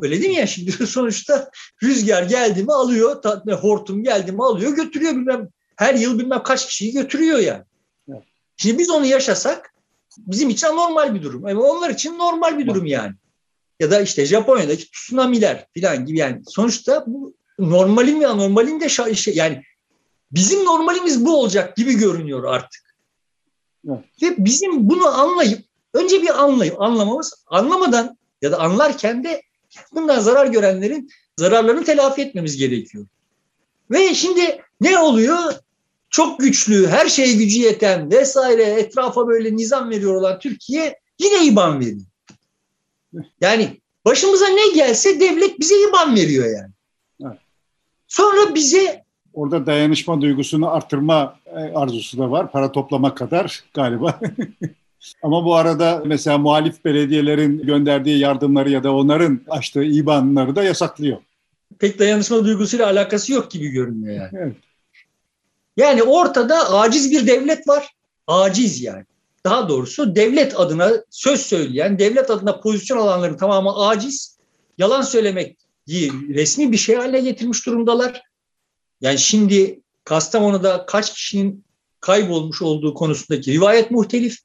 [0.00, 1.50] Öyle değil mi ya şimdi sonuçta
[1.82, 3.22] rüzgar geldi mi alıyor,
[3.60, 7.62] hortum geldi mi alıyor götürüyor bilmem her yıl bilmem kaç kişiyi götürüyor yani.
[8.56, 9.74] Şimdi biz onu yaşasak
[10.18, 11.46] bizim için normal bir durum.
[11.46, 13.14] Ama onlar için normal bir durum yani.
[13.80, 19.34] Ya da işte Japonya'daki tsunami'ler falan gibi yani sonuçta bu normalin ve anormalin de şey,
[19.34, 19.62] yani
[20.32, 22.96] bizim normalimiz bu olacak gibi görünüyor artık.
[23.88, 23.98] Evet.
[24.22, 25.64] Ve bizim bunu anlayıp
[25.94, 29.42] önce bir anlayıp anlamamız anlamadan ya da anlarken de
[29.92, 33.06] bundan zarar görenlerin zararlarını telafi etmemiz gerekiyor.
[33.90, 35.54] Ve şimdi ne oluyor?
[36.16, 41.80] Çok güçlü, her şeye gücü yeten vesaire etrafa böyle nizam veriyor olan Türkiye yine IBAN
[41.80, 42.06] veriyor.
[43.40, 46.72] Yani başımıza ne gelse devlet bize IBAN veriyor yani.
[48.08, 52.52] Sonra bize orada dayanışma duygusunu arttırma e, arzusu da var.
[52.52, 54.20] Para toplama kadar galiba.
[55.22, 61.18] Ama bu arada mesela muhalif belediyelerin gönderdiği yardımları ya da onların açtığı IBAN'ları da yasaklıyor.
[61.78, 64.30] Pek dayanışma duygusuyla alakası yok gibi görünüyor yani.
[64.32, 64.56] Evet.
[65.76, 67.94] Yani ortada aciz bir devlet var.
[68.26, 69.04] Aciz yani.
[69.44, 74.36] Daha doğrusu devlet adına söz söyleyen, devlet adına pozisyon alanların tamamı aciz.
[74.78, 75.58] Yalan söylemek
[76.28, 78.22] resmi bir şey haline getirmiş durumdalar.
[79.00, 81.64] Yani şimdi Kastamonu'da kaç kişinin
[82.00, 84.38] kaybolmuş olduğu konusundaki rivayet muhtelif.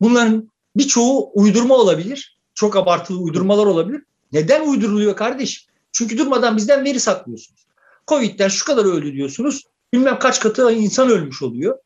[0.00, 2.38] Bunların birçoğu uydurma olabilir.
[2.54, 4.02] Çok abartılı uydurmalar olabilir.
[4.32, 5.72] Neden uyduruluyor kardeşim?
[5.92, 7.66] Çünkü durmadan bizden veri saklıyorsunuz.
[8.08, 9.64] Covid'den şu kadar öldü diyorsunuz.
[9.92, 11.78] Bilmem kaç katı insan ölmüş oluyor.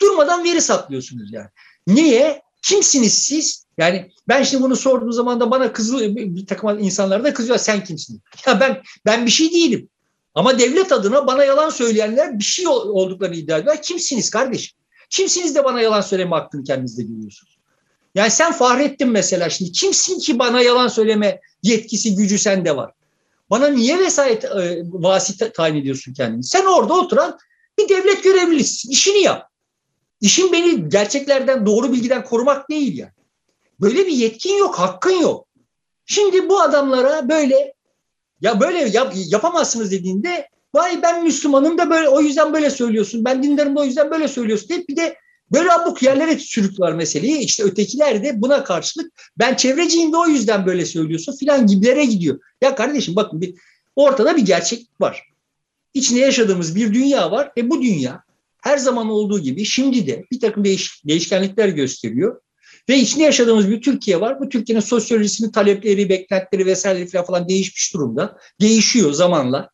[0.00, 1.48] Durmadan veri saklıyorsunuz yani.
[1.86, 2.42] Niye?
[2.62, 3.66] Kimsiniz siz?
[3.78, 7.58] Yani ben şimdi bunu sorduğum zaman da bana kızıl bir takım insanlar da kızıyor.
[7.58, 8.22] Sen kimsin?
[8.46, 9.88] Ya ben ben bir şey değilim.
[10.34, 13.82] Ama devlet adına bana yalan söyleyenler bir şey olduklarını iddia ediyorlar.
[13.82, 14.78] Kimsiniz kardeşim?
[15.10, 17.58] Kimsiniz de bana yalan söyleme hakkını kendinizde görüyorsunuz?
[18.14, 22.92] Yani sen Fahrettin mesela şimdi kimsin ki bana yalan söyleme yetkisi gücü sende var?
[23.50, 26.44] Bana niye vesayet e, vasite tayin ediyorsun kendini?
[26.44, 27.38] Sen orada oturan
[27.78, 28.90] bir devlet görevlisisin.
[28.90, 29.48] İşini yap.
[30.20, 33.12] İşin beni gerçeklerden, doğru bilgiden korumak değil yani.
[33.80, 35.46] Böyle bir yetkin yok, hakkın yok.
[36.06, 37.74] Şimdi bu adamlara böyle
[38.40, 43.24] ya böyle yap, yapamazsınız dediğinde vay ben Müslümanım da böyle o yüzden böyle söylüyorsun.
[43.24, 45.16] Ben dindarım da o yüzden böyle söylüyorsun deyip bir de
[45.52, 47.38] böyle abuk yerlere sürüklüyorlar meseleyi.
[47.38, 52.40] İşte ötekiler de buna karşılık ben çevreciyim de o yüzden böyle söylüyorsun filan gibilere gidiyor.
[52.62, 53.54] Ya kardeşim bakın bir
[53.96, 55.22] ortada bir gerçeklik var.
[55.94, 58.22] İçinde yaşadığımız bir dünya var ve bu dünya
[58.62, 62.40] her zaman olduğu gibi şimdi de bir takım değiş, değişkenlikler gösteriyor.
[62.88, 64.40] Ve içinde yaşadığımız bir Türkiye var.
[64.40, 68.38] Bu Türkiye'nin sosyolojisinin talepleri, beklentileri vesaire falan değişmiş durumda.
[68.60, 69.70] Değişiyor zamanla.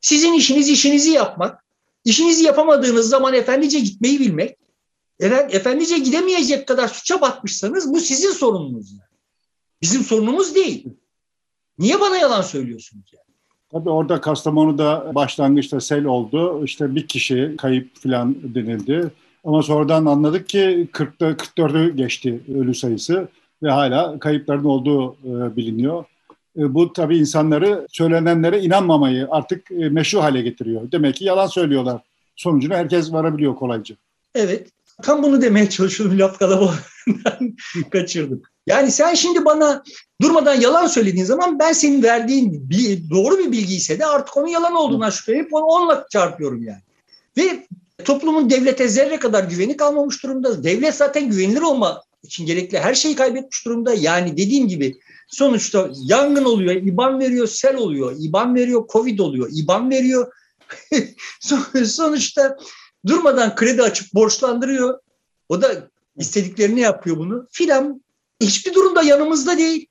[0.00, 1.64] Sizin işiniz işinizi yapmak.
[2.04, 4.56] İşinizi yapamadığınız zaman efendice gitmeyi bilmek.
[5.20, 8.92] Efendice gidemeyecek kadar suça batmışsanız bu sizin sorununuz.
[8.92, 9.20] Yani.
[9.82, 10.88] Bizim sorunumuz değil.
[11.78, 13.24] Niye bana yalan söylüyorsunuz yani?
[13.72, 16.64] Tabii orada Kastamonu'da başlangıçta sel oldu.
[16.64, 19.10] İşte bir kişi kayıp falan denildi.
[19.44, 23.28] Ama sonradan anladık ki 40'ta 44'ü geçti ölü sayısı
[23.62, 26.04] ve hala kayıpların olduğu e, biliniyor.
[26.58, 30.92] E, bu tabii insanları söylenenlere inanmamayı artık e, meşru hale getiriyor.
[30.92, 32.00] Demek ki yalan söylüyorlar.
[32.36, 33.96] Sonucuna herkes varabiliyor kolayca.
[34.34, 34.70] Evet.
[35.02, 37.56] Tam bunu demeye çalışıyordum laf kalabalığından
[37.92, 38.42] kaçırdım.
[38.66, 39.82] Yani sen şimdi bana
[40.22, 44.46] durmadan yalan söylediğin zaman ben senin verdiğin bir, doğru bir bilgi ise de artık onun
[44.46, 46.82] yalan olduğuna şüphelenip onu onunla çarpıyorum yani.
[47.36, 47.66] Ve
[48.04, 50.64] toplumun devlete zerre kadar güveni kalmamış durumda.
[50.64, 53.94] Devlet zaten güvenilir olma için gerekli her şeyi kaybetmiş durumda.
[53.94, 54.94] Yani dediğim gibi
[55.28, 60.32] sonuçta yangın oluyor, IBAN veriyor, sel oluyor, IBAN veriyor, Covid oluyor, IBAN veriyor.
[61.84, 62.56] sonuçta
[63.06, 64.98] durmadan kredi açıp borçlandırıyor.
[65.48, 68.04] O da istediklerini yapıyor bunu filan.
[68.40, 69.86] Hiçbir durumda yanımızda değil.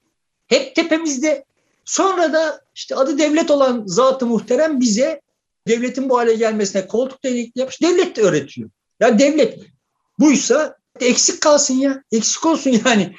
[0.48, 1.46] Hep tepemizde.
[1.86, 5.22] Sonra da işte adı devlet olan zatı muhterem bize
[5.68, 7.82] devletin bu hale gelmesine koltuk delikli yapmış.
[7.82, 8.70] Devlet de öğretiyor.
[9.00, 9.60] Ya devlet
[10.20, 12.04] buysa eksik kalsın ya.
[12.12, 13.16] Eksik olsun yani.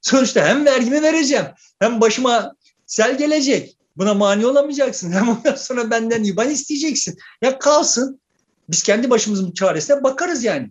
[0.00, 1.46] Sonuçta hem vergimi vereceğim
[1.78, 2.54] hem başıma
[2.86, 3.76] sel gelecek.
[3.96, 5.12] Buna mani olamayacaksın.
[5.12, 7.18] Hem ondan sonra benden IBAN isteyeceksin.
[7.42, 8.20] Ya kalsın.
[8.70, 10.70] Biz kendi başımızın çaresine bakarız yani.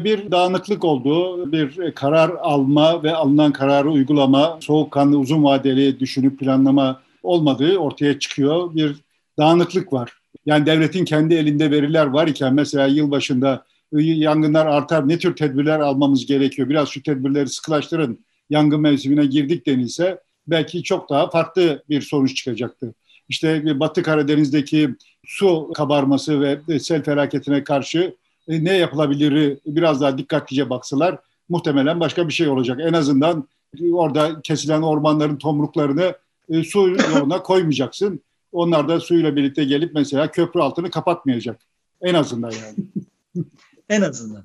[0.00, 7.00] Bir dağınıklık olduğu, bir karar alma ve alınan kararı uygulama, soğukkanlı uzun vadeli düşünüp planlama
[7.22, 8.74] olmadığı ortaya çıkıyor.
[8.74, 8.96] Bir
[9.38, 10.12] dağınıklık var.
[10.46, 16.26] Yani devletin kendi elinde veriler var iken mesela yılbaşında yangınlar artar ne tür tedbirler almamız
[16.26, 16.68] gerekiyor?
[16.68, 18.24] Biraz şu tedbirleri sıkılaştırın.
[18.50, 22.94] Yangın mevsimine girdik denilse belki çok daha farklı bir sonuç çıkacaktı.
[23.28, 24.90] İşte Batı Karadeniz'deki
[25.26, 28.16] su kabarması ve sel felaketine karşı
[28.48, 32.80] e, ne yapılabilir biraz daha dikkatlice baksalar muhtemelen başka bir şey olacak.
[32.82, 33.48] En azından
[33.92, 36.14] orada kesilen ormanların tomruklarını
[36.48, 38.20] e, su yoluna koymayacaksın.
[38.52, 41.60] Onlar da suyla birlikte gelip mesela köprü altını kapatmayacak.
[42.02, 43.06] En azından yani.
[43.88, 44.44] en azından.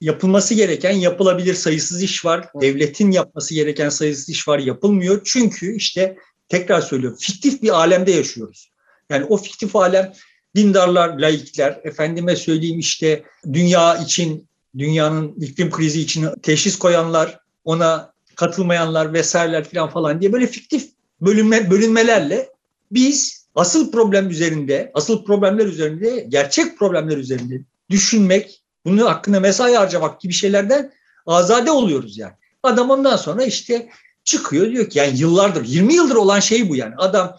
[0.00, 2.48] Yapılması gereken yapılabilir sayısız iş var.
[2.60, 5.20] Devletin yapması gereken sayısız iş var yapılmıyor.
[5.24, 6.16] Çünkü işte
[6.48, 8.71] tekrar söylüyorum fiktif bir alemde yaşıyoruz.
[9.12, 10.12] Yani o fiktif alem
[10.56, 13.22] dindarlar, laikler, efendime söyleyeyim işte
[13.52, 14.48] dünya için,
[14.78, 21.70] dünyanın iklim krizi için teşhis koyanlar, ona katılmayanlar vesaireler falan falan diye böyle fiktif bölünme,
[21.70, 22.48] bölünmelerle
[22.90, 30.20] biz asıl problem üzerinde, asıl problemler üzerinde, gerçek problemler üzerinde düşünmek, bunun hakkında mesai harcamak
[30.20, 30.92] gibi şeylerden
[31.26, 32.32] azade oluyoruz yani.
[32.62, 33.88] Adam ondan sonra işte
[34.24, 36.94] çıkıyor diyor ki yani yıllardır, 20 yıldır olan şey bu yani.
[36.96, 37.36] Adam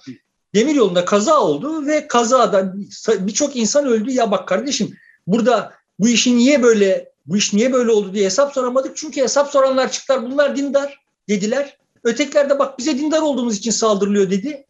[0.56, 2.74] demir yolunda kaza oldu ve kazada
[3.08, 4.12] birçok insan öldü.
[4.12, 8.54] Ya bak kardeşim burada bu işi niye böyle bu iş niye böyle oldu diye hesap
[8.54, 8.98] soramadık.
[8.98, 10.32] Çünkü hesap soranlar çıktılar.
[10.32, 11.78] Bunlar dindar dediler.
[12.04, 14.66] Ötekiler de bak bize dindar olduğumuz için saldırılıyor dedi.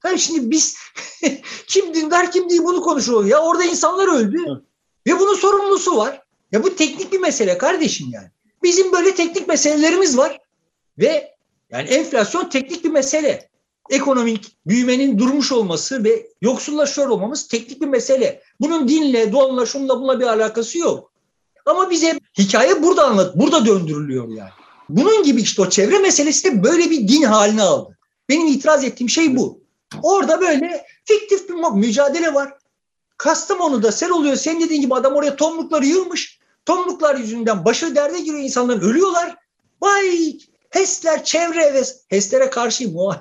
[0.00, 0.76] Ha şimdi biz
[1.66, 3.24] kim dindar kim değil bunu konuşuyor.
[3.24, 4.38] Ya orada insanlar öldü.
[5.06, 6.22] Ve bunun sorumlusu var.
[6.52, 8.28] Ya bu teknik bir mesele kardeşim yani.
[8.62, 10.38] Bizim böyle teknik meselelerimiz var.
[10.98, 11.34] Ve
[11.70, 13.49] yani enflasyon teknik bir mesele.
[13.90, 18.42] Ekonomik büyümenin durmuş olması ve yoksullaşıyor olmamız teknik bir mesele.
[18.60, 21.12] Bunun dinle, doğanla, şunla bununla bir alakası yok.
[21.66, 24.50] Ama bize hikaye burada anlat, burada döndürülüyor yani.
[24.88, 27.98] Bunun gibi işte o çevre meselesi de böyle bir din haline aldı.
[28.28, 29.60] Benim itiraz ettiğim şey bu.
[30.02, 32.54] Orada böyle fiktif bir mücadele var.
[33.16, 34.36] Kastamonu'da sel oluyor.
[34.36, 36.40] Sen dediğin gibi adam oraya tomrukları yığmış.
[36.66, 39.36] tomruklar yüzünden başı derde giriyor insanların ölüyorlar.
[39.82, 40.38] Vay
[40.70, 43.12] HES'ler çevre ve HES'lere karşıyım o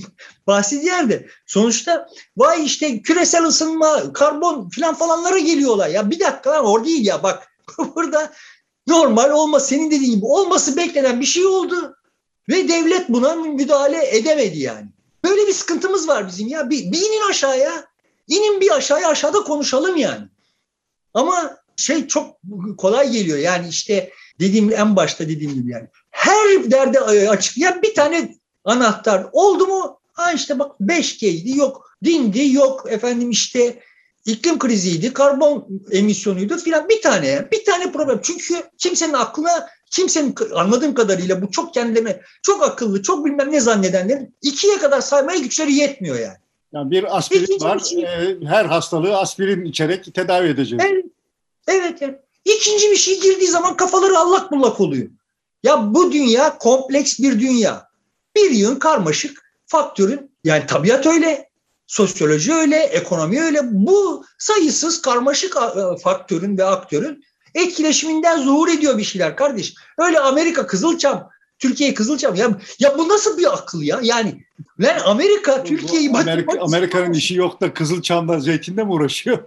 [0.46, 1.26] bahsi yerde.
[1.46, 5.88] Sonuçta vay işte küresel ısınma, karbon filan falanlara geliyorlar.
[5.88, 8.32] Ya bir dakika lan orada değil ya bak burada
[8.86, 11.96] normal olma senin dediğin gibi olması beklenen bir şey oldu.
[12.48, 14.86] Ve devlet buna müdahale edemedi yani.
[15.24, 16.70] Böyle bir sıkıntımız var bizim ya.
[16.70, 17.84] Bir, bir inin aşağıya.
[18.28, 20.28] inin bir aşağıya aşağıda konuşalım yani.
[21.14, 22.36] Ama şey çok
[22.78, 23.38] kolay geliyor.
[23.38, 25.88] Yani işte dediğim en başta dediğim gibi yani.
[26.10, 27.58] Her derde açık.
[27.58, 29.98] Ya bir tane anahtar oldu mu?
[30.12, 33.82] Ha işte bak 5G'ydi yok dindi yok efendim işte
[34.26, 38.20] iklim kriziydi, karbon emisyonuydu filan bir tane bir tane problem.
[38.22, 44.34] Çünkü kimsenin aklına kimsenin anladığım kadarıyla bu çok kendilerine çok akıllı, çok bilmem ne zannedenlerin
[44.42, 46.36] ikiye kadar saymaya güçleri yetmiyor yani.
[46.72, 47.78] Yani bir aspirin İkinci var.
[47.78, 50.84] Şey, e, her hastalığı aspirin içerek tedavi edeceğiz.
[50.88, 51.04] Evet.
[51.68, 52.02] Evet.
[52.02, 52.16] Yani.
[52.44, 55.08] İkinci bir şey girdiği zaman kafaları allak bullak oluyor.
[55.62, 57.91] Ya bu dünya kompleks bir dünya.
[58.36, 61.48] Bir yığın karmaşık faktörün yani tabiat öyle,
[61.86, 63.60] sosyoloji öyle, ekonomi öyle.
[63.62, 69.74] Bu sayısız karmaşık e, faktörün ve aktörün etkileşiminden zuhur ediyor bir şeyler kardeş.
[69.98, 72.34] Öyle Amerika Kızılçam, Türkiye Kızılçam.
[72.34, 74.00] Ya, ya bu nasıl bir akıl ya?
[74.02, 74.44] Yani
[74.80, 79.38] lan Amerika Türkiye'yi Amerika, Amerika'nın işi yok da Kızılçam'da zeytinde mi uğraşıyor?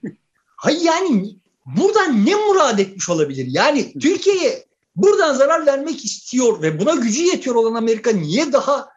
[0.56, 3.46] Hayır yani buradan ne murad etmiş olabilir?
[3.48, 8.88] Yani Türkiye'ye buradan zarar vermek istiyor ve buna gücü yetiyor olan Amerika niye daha,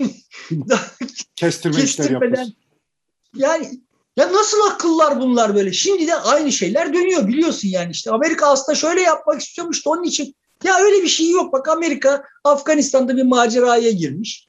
[0.50, 0.84] daha
[1.36, 2.20] kestirme işler?
[3.36, 3.80] Yani
[4.16, 5.72] ya nasıl akıllar bunlar böyle?
[5.72, 10.02] Şimdi de aynı şeyler dönüyor biliyorsun yani işte Amerika aslında şöyle yapmak istiyormuş da onun
[10.02, 10.34] için.
[10.64, 11.52] Ya öyle bir şey yok.
[11.52, 14.48] Bak Amerika Afganistan'da bir maceraya girmiş.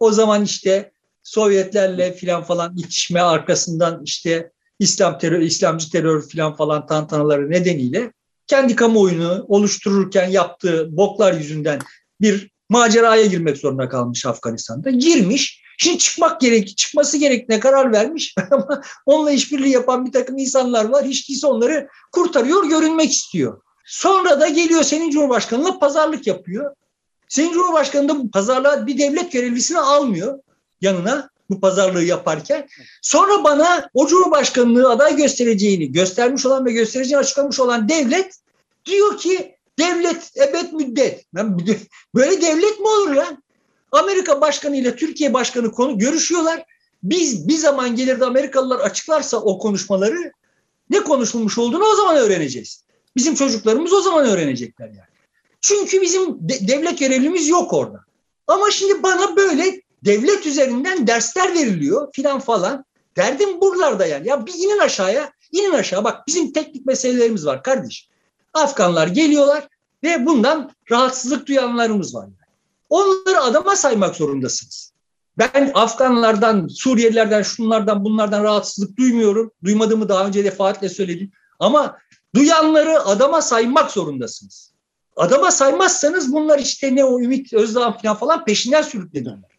[0.00, 6.86] O zaman işte Sovyetlerle filan falan itişme arkasından işte İslam terör, İslamcı terör filan falan
[6.86, 8.12] tantanaları nedeniyle
[8.52, 11.78] kendi kamuoyunu oluştururken yaptığı boklar yüzünden
[12.20, 14.90] bir maceraya girmek zorunda kalmış Afganistan'da.
[14.90, 15.62] Girmiş.
[15.78, 21.04] Şimdi çıkmak gerek, çıkması gerektiğine karar vermiş ama onunla işbirliği yapan bir takım insanlar var.
[21.04, 23.60] Hiç değilse onları kurtarıyor, görünmek istiyor.
[23.86, 26.74] Sonra da geliyor senin Cumhurbaşkanı'na pazarlık yapıyor.
[27.28, 30.38] Senin Cumhurbaşkanı da pazarlığa bir devlet görevlisini almıyor
[30.80, 32.68] yanına bu pazarlığı yaparken.
[33.02, 38.41] Sonra bana o Cumhurbaşkanlığı aday göstereceğini göstermiş olan ve göstereceğini açıklamış olan devlet
[38.86, 41.26] diyor ki devlet ebed müddet.
[42.14, 43.42] Böyle devlet mi olur lan?
[43.92, 46.64] Amerika Başkanı ile Türkiye Başkanı konu görüşüyorlar.
[47.02, 50.32] Biz bir zaman gelir de Amerikalılar açıklarsa o konuşmaları
[50.90, 52.84] ne konuşulmuş olduğunu o zaman öğreneceğiz.
[53.16, 55.12] Bizim çocuklarımız o zaman öğrenecekler yani.
[55.60, 58.00] Çünkü bizim de, devlet görevlimiz yok orada.
[58.46, 62.84] Ama şimdi bana böyle devlet üzerinden dersler veriliyor filan falan.
[63.16, 64.28] Derdim buralarda yani.
[64.28, 66.04] Ya bir inin aşağıya, inin aşağı.
[66.04, 68.08] Bak bizim teknik meselelerimiz var kardeş.
[68.54, 69.68] Afganlar geliyorlar
[70.02, 72.28] ve bundan rahatsızlık duyanlarımız var.
[72.88, 74.92] Onları adama saymak zorundasınız.
[75.38, 79.50] Ben Afganlardan, Suriyelilerden, şunlardan, bunlardan rahatsızlık duymuyorum.
[79.64, 81.30] Duymadığımı daha önce defaatle söyledim.
[81.58, 81.98] Ama
[82.34, 84.72] duyanları adama saymak zorundasınız.
[85.16, 89.51] Adama saymazsanız bunlar işte ne o Ümit Özdağ falan falan peşinden sürüklenirler.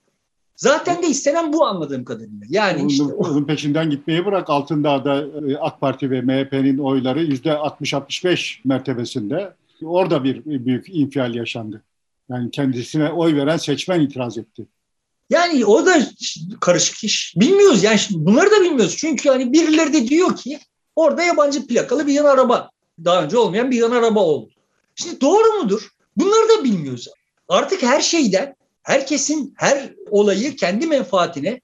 [0.55, 2.45] Zaten de istenen bu anladığım kadarıyla.
[2.49, 8.59] Yani işte onun peşinden gitmeyi bırak Altındağ'da e, AK Parti ve MHP'nin oyları yüzde 60-65
[8.65, 9.53] mertebesinde.
[9.83, 11.81] Orada bir büyük infial yaşandı.
[12.29, 14.65] Yani kendisine oy veren seçmen itiraz etti.
[15.29, 15.93] Yani o da
[16.59, 17.33] karışık iş.
[17.37, 18.95] Bilmiyoruz yani bunları da bilmiyoruz.
[18.97, 20.59] Çünkü hani birileri de diyor ki
[20.95, 22.69] orada yabancı plakalı bir yan araba.
[23.05, 24.49] Daha önce olmayan bir yan araba oldu.
[24.95, 25.89] Şimdi doğru mudur?
[26.17, 27.07] Bunları da bilmiyoruz.
[27.49, 31.61] Artık her şeyden herkesin her olayı kendi menfaatine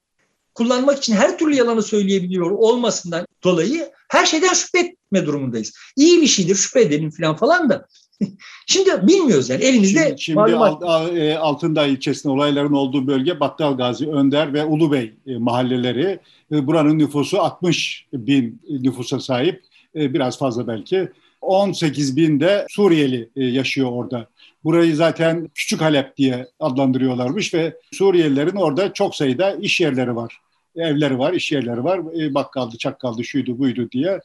[0.53, 5.73] kullanmak için her türlü yalanı söyleyebiliyor olmasından dolayı her şeyden şüphe etme durumundayız.
[5.95, 7.87] İyi bir şeydir şüphe edelim falan falan da
[8.67, 10.83] Şimdi bilmiyoruz yani elimizde Şimdi, şimdi malumat...
[11.17, 16.19] E, Altındağ ilçesinde olayların olduğu bölge Battal Gazi, Önder ve Ulubey e, mahalleleri.
[16.51, 19.63] E, buranın nüfusu 60 bin nüfusa sahip.
[19.95, 21.09] Biraz fazla belki.
[21.41, 24.27] 18 bin de Suriyeli yaşıyor orada.
[24.63, 30.37] Burayı zaten Küçük Halep diye adlandırıyorlarmış ve Suriyelilerin orada çok sayıda iş yerleri var.
[30.75, 32.05] Evleri var, iş yerleri var.
[32.33, 34.19] Bakkaldı, çakkaldı, şuydu, buydu diye.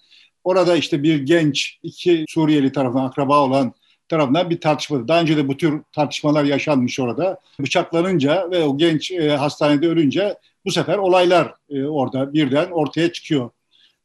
[0.45, 3.73] Orada işte bir genç, iki Suriyeli tarafından akraba olan
[4.09, 5.09] tarafından bir tartışma.
[5.09, 7.39] Daha önce de bu tür tartışmalar yaşanmış orada.
[7.61, 13.51] Bıçaklanınca ve o genç e, hastanede ölünce bu sefer olaylar e, orada birden ortaya çıkıyor.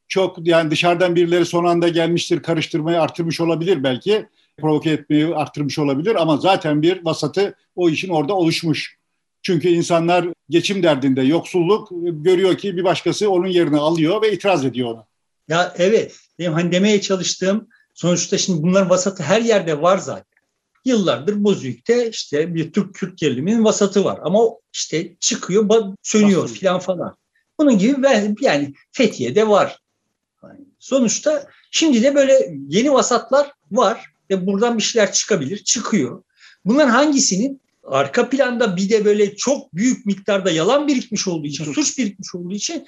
[0.07, 4.25] Çok yani dışarıdan birileri son anda gelmiştir, karıştırmayı artırmış olabilir belki.
[4.59, 8.99] Provoke etmeyi arttırmış olabilir ama zaten bir vasatı o işin orada oluşmuş.
[9.41, 14.89] Çünkü insanlar geçim derdinde yoksulluk görüyor ki bir başkası onun yerini alıyor ve itiraz ediyor
[14.89, 15.05] ona.
[15.47, 17.67] Ya evet, benim hani demeye çalıştığım
[17.99, 20.39] Sonuçta şimdi bunların vasatı her yerde var zaten.
[20.85, 24.19] Yıllardır Bozüyük'te işte bir Türk-Kürt geriliminin vasatı var.
[24.23, 24.43] Ama
[24.73, 27.17] işte çıkıyor, sönüyor filan falan.
[27.57, 29.79] Bunun gibi ben, yani Fethiye'de var.
[30.79, 36.23] Sonuçta şimdi de böyle yeni vasatlar var ve buradan bir şeyler çıkabilir, çıkıyor.
[36.65, 41.97] Bunların hangisinin arka planda bir de böyle çok büyük miktarda yalan birikmiş olduğu için, suç
[41.97, 42.87] birikmiş olduğu için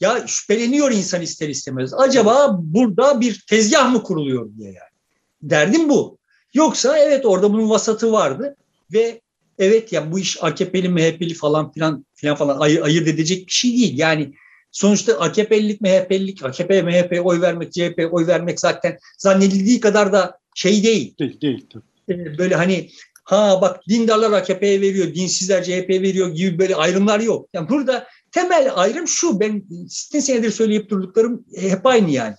[0.00, 1.94] ya şüpheleniyor insan ister istemez.
[1.94, 4.94] Acaba burada bir tezgah mı kuruluyor diye yani.
[5.42, 6.18] Derdim bu.
[6.54, 8.56] Yoksa evet orada bunun vasatı vardı
[8.92, 9.20] ve
[9.58, 13.70] evet ya bu iş AKP'li MHP'li falan filan filan falan ayır, ayırt edecek bir şey
[13.70, 13.98] değil.
[13.98, 14.34] Yani
[14.72, 20.82] sonuçta AKP'lilik MHP'lilik AKP MHP'ye oy vermek CHP'ye oy vermek zaten zannedildiği kadar da şey
[20.82, 21.18] değil.
[21.18, 21.66] Değil, değil.
[22.08, 22.90] Ee, böyle hani
[23.24, 27.48] ha bak dindarlar AKP'ye veriyor, dinsizler CHP'ye veriyor gibi böyle ayrımlar yok.
[27.52, 32.34] Yani burada temel ayrım şu, ben sizin senedir söyleyip durduklarım hep aynı yani.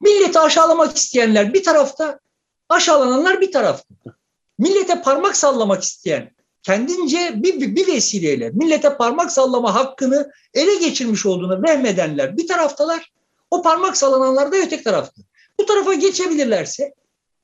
[0.00, 2.20] Milleti aşağılamak isteyenler bir tarafta,
[2.68, 3.94] aşağılananlar bir tarafta.
[4.58, 6.30] Millete parmak sallamak isteyen,
[6.62, 13.12] kendince bir, bir, bir vesileyle millete parmak sallama hakkını ele geçirmiş olduğunu vehmedenler bir taraftalar,
[13.50, 15.22] o parmak sallananlar da öteki tarafta.
[15.60, 16.94] Bu tarafa geçebilirlerse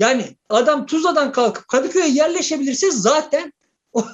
[0.00, 3.52] yani adam Tuzla'dan kalkıp Kadıköy'e yerleşebilirse zaten
[3.92, 4.04] o,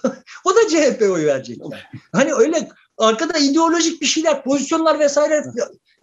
[0.44, 1.58] o da CHP oy verecek.
[1.58, 1.82] Yani.
[2.12, 2.68] Hani öyle
[2.98, 5.44] arkada ideolojik bir şeyler, pozisyonlar vesaire.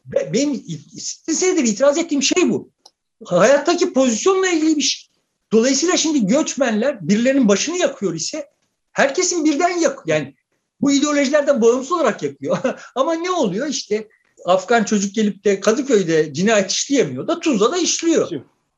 [0.05, 0.63] Benim
[1.27, 2.69] senedir itiraz ettiğim şey bu.
[3.25, 5.09] Hayattaki pozisyonla ilgili bir şey.
[5.51, 8.49] Dolayısıyla şimdi göçmenler birilerinin başını yakıyor ise
[8.91, 10.36] herkesin birden yak yani
[10.81, 12.57] bu ideolojilerden bağımsız olarak yakıyor.
[12.95, 14.07] Ama ne oluyor işte
[14.45, 18.31] Afgan çocuk gelip de Kadıköy'de cinayet işleyemiyor da Tuzla'da işliyor.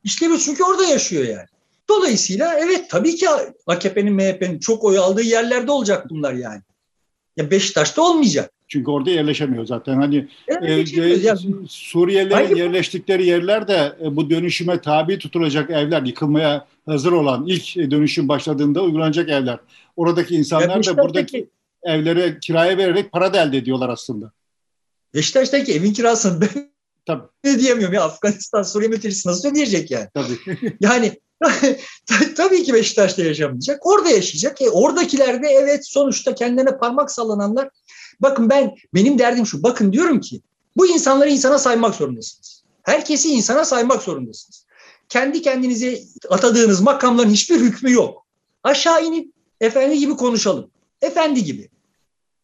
[0.06, 1.46] İşlemiyor çünkü orada yaşıyor yani.
[1.88, 3.26] Dolayısıyla evet tabii ki
[3.66, 6.60] AKP'nin MHP'nin çok oy aldığı yerlerde olacak bunlar yani.
[7.36, 8.52] Ya Beşiktaş'ta olmayacak.
[8.68, 9.94] Çünkü orada yerleşemiyor zaten.
[9.94, 10.86] Hani e, e,
[11.68, 18.28] Suriyelilerin yerleştikleri yerler de e, bu dönüşüme tabi tutulacak evler, yıkılmaya hazır olan ilk dönüşüm
[18.28, 19.58] başladığında uygulanacak evler.
[19.96, 21.48] Oradaki insanlar da buradaki
[21.82, 24.32] evlere kiraya vererek para da elde ediyorlar aslında.
[25.14, 26.75] Beşiktaş'taki evin kirasını ben
[27.06, 27.22] Tabii.
[27.44, 30.08] ne diyemiyorum ya Afganistan, Suriye mültecisi nasıl ödeyecek yani?
[30.14, 30.76] Tabii.
[30.80, 31.12] yani
[32.36, 33.86] tabii ki Beşiktaş'ta yaşamayacak.
[33.86, 34.62] Orada yaşayacak.
[34.62, 37.68] E, oradakiler de evet sonuçta kendilerine parmak sallananlar.
[38.20, 39.62] Bakın ben benim derdim şu.
[39.62, 40.40] Bakın diyorum ki
[40.76, 42.62] bu insanları insana saymak zorundasınız.
[42.82, 44.66] Herkesi insana saymak zorundasınız.
[45.08, 46.00] Kendi kendinize
[46.30, 48.26] atadığınız makamların hiçbir hükmü yok.
[48.62, 50.70] Aşağı inip efendi gibi konuşalım.
[51.02, 51.70] Efendi gibi.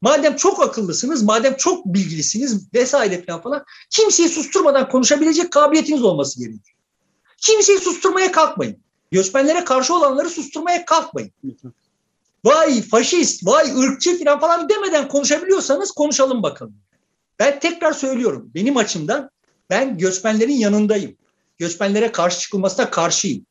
[0.03, 6.76] Madem çok akıllısınız, madem çok bilgilisiniz vesaire falan falan kimseyi susturmadan konuşabilecek kabiliyetiniz olması gerekiyor.
[7.38, 8.76] Kimseyi susturmaya kalkmayın.
[9.11, 11.32] Göçmenlere karşı olanları susturmaya kalkmayın.
[12.44, 16.74] Vay faşist, vay ırkçı falan falan demeden konuşabiliyorsanız konuşalım bakalım.
[17.38, 18.50] Ben tekrar söylüyorum.
[18.55, 19.30] Benim açımdan
[19.70, 21.16] ben göçmenlerin yanındayım.
[21.59, 23.46] Göçmenlere karşı çıkılmasına karşıyım.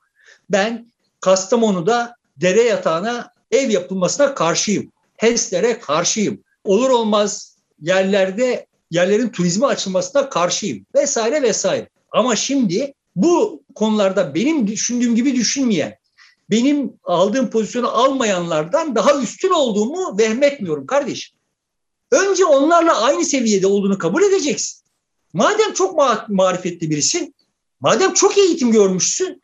[0.50, 0.88] Ben
[1.20, 4.92] Kastamonu'da dere yatağına ev yapılmasına karşıyım.
[5.22, 6.44] HES'lere karşıyım.
[6.64, 11.90] Olur olmaz yerlerde yerlerin turizme açılmasına karşıyım vesaire vesaire.
[12.12, 15.98] Ama şimdi bu konularda benim düşündüğüm gibi düşünmeyen,
[16.50, 21.38] benim aldığım pozisyonu almayanlardan daha üstün olduğumu vehmetmiyorum kardeşim.
[22.12, 24.82] Önce onlarla aynı seviyede olduğunu kabul edeceksin.
[25.34, 27.36] Madem çok ma marifetli birisin,
[27.80, 29.42] madem çok eğitim görmüşsün,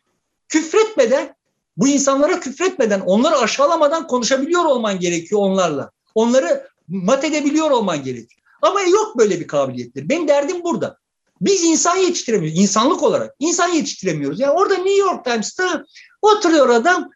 [0.48, 1.34] küfretmeden,
[1.78, 5.90] bu insanlara küfretmeden, onları aşağılamadan konuşabiliyor olman gerekiyor onlarla.
[6.14, 8.42] Onları mat edebiliyor olman gerekiyor.
[8.62, 10.08] Ama yok böyle bir kabiliyetler.
[10.08, 10.98] Benim derdim burada.
[11.40, 12.60] Biz insan yetiştiremiyoruz.
[12.60, 14.40] insanlık olarak insan yetiştiremiyoruz.
[14.40, 15.84] Yani orada New York Times'ta
[16.22, 17.10] oturuyor adam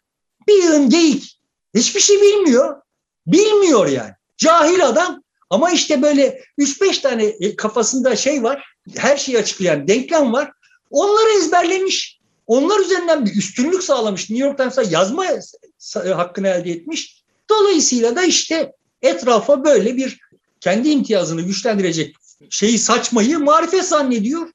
[0.47, 1.39] bir yığın geyik.
[1.75, 2.81] Hiçbir şey bilmiyor.
[3.27, 4.11] Bilmiyor yani.
[4.37, 8.65] Cahil adam ama işte böyle 3-5 tane e, kafasında şey var.
[8.95, 10.51] Her şeyi açıklayan denklem var.
[10.89, 12.19] Onları ezberlemiş.
[12.47, 14.29] Onlar üzerinden bir üstünlük sağlamış.
[14.29, 15.25] New York Times'a yazma
[16.15, 17.23] hakkını elde etmiş.
[17.49, 20.19] Dolayısıyla da işte etrafa böyle bir
[20.59, 22.15] kendi imtiyazını güçlendirecek
[22.49, 24.49] şeyi saçmayı marifet zannediyor.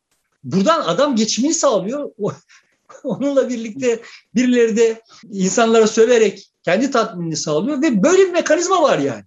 [0.44, 2.10] Buradan adam geçimini sağlıyor.
[3.04, 4.02] Onunla birlikte
[4.34, 9.24] birileri de insanlara söverek kendi tatminini sağlıyor ve böyle bir mekanizma var yani.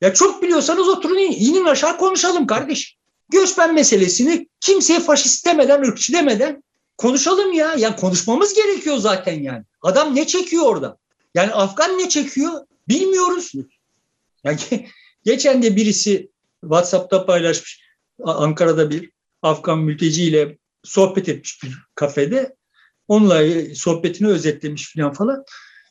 [0.00, 2.96] Ya çok biliyorsanız oturun inin aşağı konuşalım kardeş.
[3.28, 6.62] Göçmen meselesini kimseye faşist demeden, ırkçı demeden
[6.98, 7.74] konuşalım ya.
[7.74, 9.64] Yani konuşmamız gerekiyor zaten yani.
[9.82, 10.96] Adam ne çekiyor orada?
[11.34, 12.52] Yani Afgan ne çekiyor?
[12.88, 13.52] Bilmiyoruz.
[14.44, 14.58] Yani
[15.24, 16.30] geçen de birisi
[16.60, 17.80] WhatsApp'ta paylaşmış.
[18.24, 19.10] Ankara'da bir
[19.42, 22.56] Afgan mülteciyle sohbet etmiş bir kafede.
[23.08, 23.42] Onunla
[23.74, 25.44] sohbetini özetlemiş falan falan.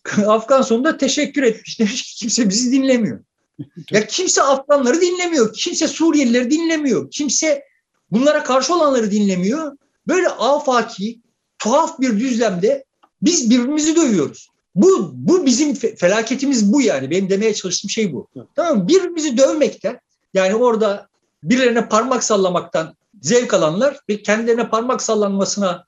[0.27, 1.79] Afgan sonunda teşekkür etmiş.
[1.79, 3.19] Demiş ki kimse bizi dinlemiyor.
[3.91, 5.53] Ya kimse Afganları dinlemiyor.
[5.53, 7.11] Kimse Suriyelileri dinlemiyor.
[7.11, 7.63] Kimse
[8.11, 9.77] bunlara karşı olanları dinlemiyor.
[10.07, 11.21] Böyle afaki,
[11.59, 12.85] tuhaf bir düzlemde
[13.21, 14.49] biz birbirimizi dövüyoruz.
[14.75, 17.09] Bu, bu bizim felaketimiz bu yani.
[17.09, 18.27] Benim demeye çalıştığım şey bu.
[18.55, 18.87] Tamam mı?
[18.87, 19.99] Birbirimizi dövmekten
[20.33, 21.07] yani orada
[21.43, 25.85] birilerine parmak sallamaktan zevk alanlar ve kendilerine parmak sallanmasına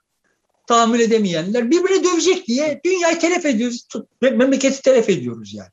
[0.67, 3.87] tahammül edemeyenler birbirine dövecek diye dünyayı telef ediyoruz.
[4.21, 5.69] Memleketi telef ediyoruz yani.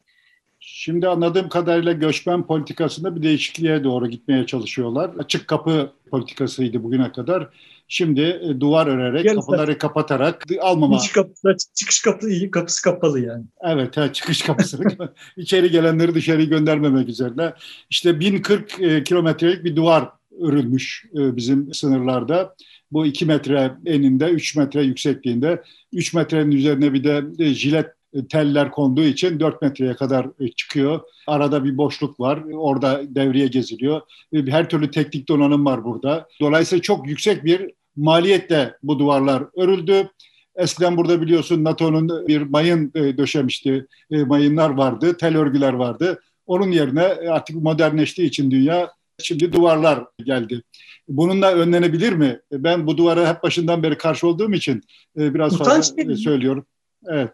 [0.60, 5.10] Şimdi anladığım kadarıyla göçmen politikasında bir değişikliğe doğru gitmeye çalışıyorlar.
[5.18, 7.48] Açık kapı politikasıydı bugüne kadar.
[7.88, 10.98] Şimdi e, duvar örerek, Gel kapıları kapatarak almama.
[10.98, 13.44] Çıkış kapısı, çıkış kapısı, kapısı kapalı yani.
[13.60, 17.52] Evet, ha, çıkış kapısını içeri gelenleri dışarı göndermemek üzerine.
[17.90, 20.08] İşte 1040 e, kilometrelik bir duvar
[20.40, 22.54] örülmüş e, bizim sınırlarda.
[22.92, 25.62] Bu 2 metre eninde, 3 metre yüksekliğinde,
[25.92, 27.86] 3 metrenin üzerine bir de jilet
[28.30, 31.00] teller konduğu için 4 metreye kadar çıkıyor.
[31.26, 32.42] Arada bir boşluk var.
[32.52, 34.00] Orada devriye geziliyor.
[34.32, 36.28] Her türlü teknik donanım var burada.
[36.40, 40.10] Dolayısıyla çok yüksek bir maliyetle bu duvarlar örüldü.
[40.56, 43.86] Eskiden burada biliyorsun NATO'nun bir mayın e, döşemişti.
[44.10, 46.20] E, mayınlar vardı, tel örgüler vardı.
[46.46, 50.62] Onun yerine artık modernleştiği için dünya şimdi duvarlar geldi.
[51.08, 52.40] Bununla önlenebilir mi?
[52.52, 54.82] Ben bu duvara hep başından beri karşı olduğum için
[55.18, 56.66] e, biraz Utanç fazla söylüyorum.
[57.06, 57.30] Evet.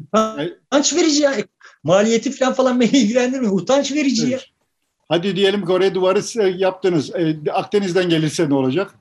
[0.00, 1.34] Utanç verici ya.
[1.82, 3.52] Maliyeti falan falan beni ilgilendirmiyor.
[3.52, 4.32] Utanç verici evet.
[4.32, 4.38] ya.
[5.08, 7.10] Hadi diyelim Kore duvarı yaptınız.
[7.14, 8.94] E, Akdeniz'den gelirse ne olacak?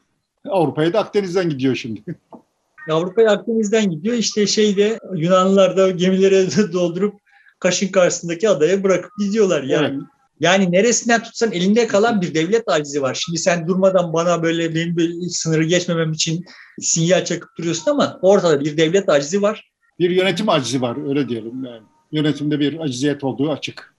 [0.50, 2.04] Avrupa'ya da Akdeniz'den gidiyor şimdi.
[2.90, 4.16] Avrupa'ya Akdeniz'den gidiyor.
[4.16, 7.14] İşte şeyde Yunanlılar da gemilere doldurup
[7.60, 9.88] Kaş'ın karşısındaki adaya bırakıp gidiyorlar yani.
[9.88, 10.02] Evet.
[10.40, 13.20] Yani neresinden tutsan elinde kalan bir devlet acizi var.
[13.26, 16.46] Şimdi sen durmadan bana böyle benim bir sınırı geçmemem için
[16.80, 19.71] sinyal çakıp duruyorsun ama ortada bir devlet acizi var
[20.10, 21.66] bir yönetim acizi var öyle diyelim.
[21.66, 23.96] Yani yönetimde bir aciziyet olduğu açık.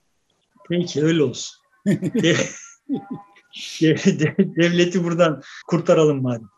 [0.68, 1.56] Peki öyle olsun.
[4.38, 6.48] Devleti buradan kurtaralım madem.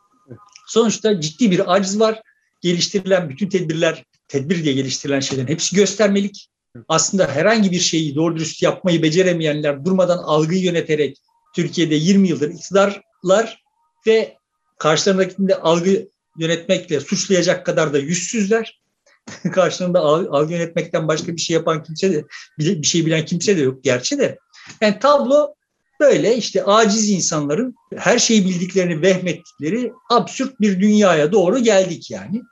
[0.66, 2.22] Sonuçta ciddi bir aciz var.
[2.60, 6.48] Geliştirilen bütün tedbirler, tedbir diye geliştirilen şeylerin hepsi göstermelik.
[6.88, 11.16] Aslında herhangi bir şeyi doğru dürüst yapmayı beceremeyenler durmadan algıyı yöneterek
[11.54, 13.62] Türkiye'de 20 yıldır iktidarlar
[14.06, 14.36] ve
[14.78, 18.83] karşılarındakini de algı yönetmekle suçlayacak kadar da yüzsüzler.
[19.52, 22.24] karşılığında algı yönetmekten başka bir şey yapan kimse de
[22.58, 24.38] bir şey bilen kimse de yok gerçi de.
[24.80, 25.54] Yani tablo
[26.00, 32.42] böyle işte aciz insanların her şeyi bildiklerini vehmettikleri absürt bir dünyaya doğru geldik yani.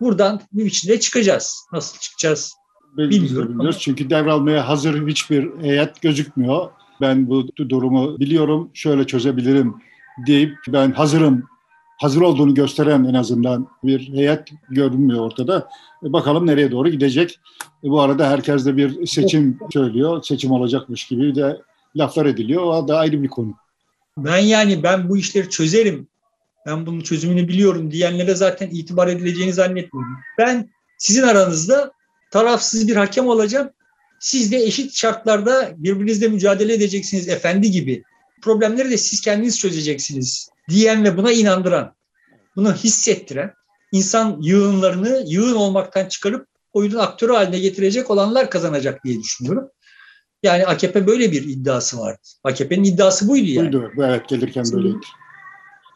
[0.00, 1.66] Buradan bir biçimde çıkacağız.
[1.72, 2.52] Nasıl çıkacağız
[2.96, 3.48] bilmiyorum.
[3.48, 3.78] Bilmiyoruz.
[3.80, 6.70] Çünkü devralmaya hazır hiçbir heyet gözükmüyor.
[7.00, 9.74] Ben bu durumu biliyorum, şöyle çözebilirim
[10.26, 11.48] deyip ben hazırım
[11.96, 15.68] hazır olduğunu gösteren en azından bir heyet görünmüyor ortada.
[16.04, 17.40] E, bakalım nereye doğru gidecek.
[17.84, 20.22] E, bu arada herkes de bir seçim söylüyor.
[20.22, 21.60] Seçim olacakmış gibi de
[21.96, 22.62] laflar ediliyor.
[22.62, 23.54] O da ayrı bir konu.
[24.18, 26.08] Ben yani ben bu işleri çözerim.
[26.66, 30.16] Ben bunun çözümünü biliyorum diyenlere zaten itibar edileceğini zannetmiyorum.
[30.38, 31.92] Ben sizin aranızda
[32.30, 33.70] tarafsız bir hakem olacağım.
[34.20, 38.02] Siz de eşit şartlarda birbirinizle mücadele edeceksiniz efendi gibi.
[38.42, 41.94] Problemleri de siz kendiniz çözeceksiniz diyen ve buna inandıran,
[42.56, 43.52] bunu hissettiren,
[43.92, 49.68] insan yığınlarını yığın olmaktan çıkarıp oyunun aktörü haline getirecek olanlar kazanacak diye düşünüyorum.
[50.42, 52.20] Yani AKP böyle bir iddiası vardı.
[52.44, 53.72] AKP'nin iddiası buydu yani.
[53.72, 55.06] Buydu, evet gelirken böyleydi.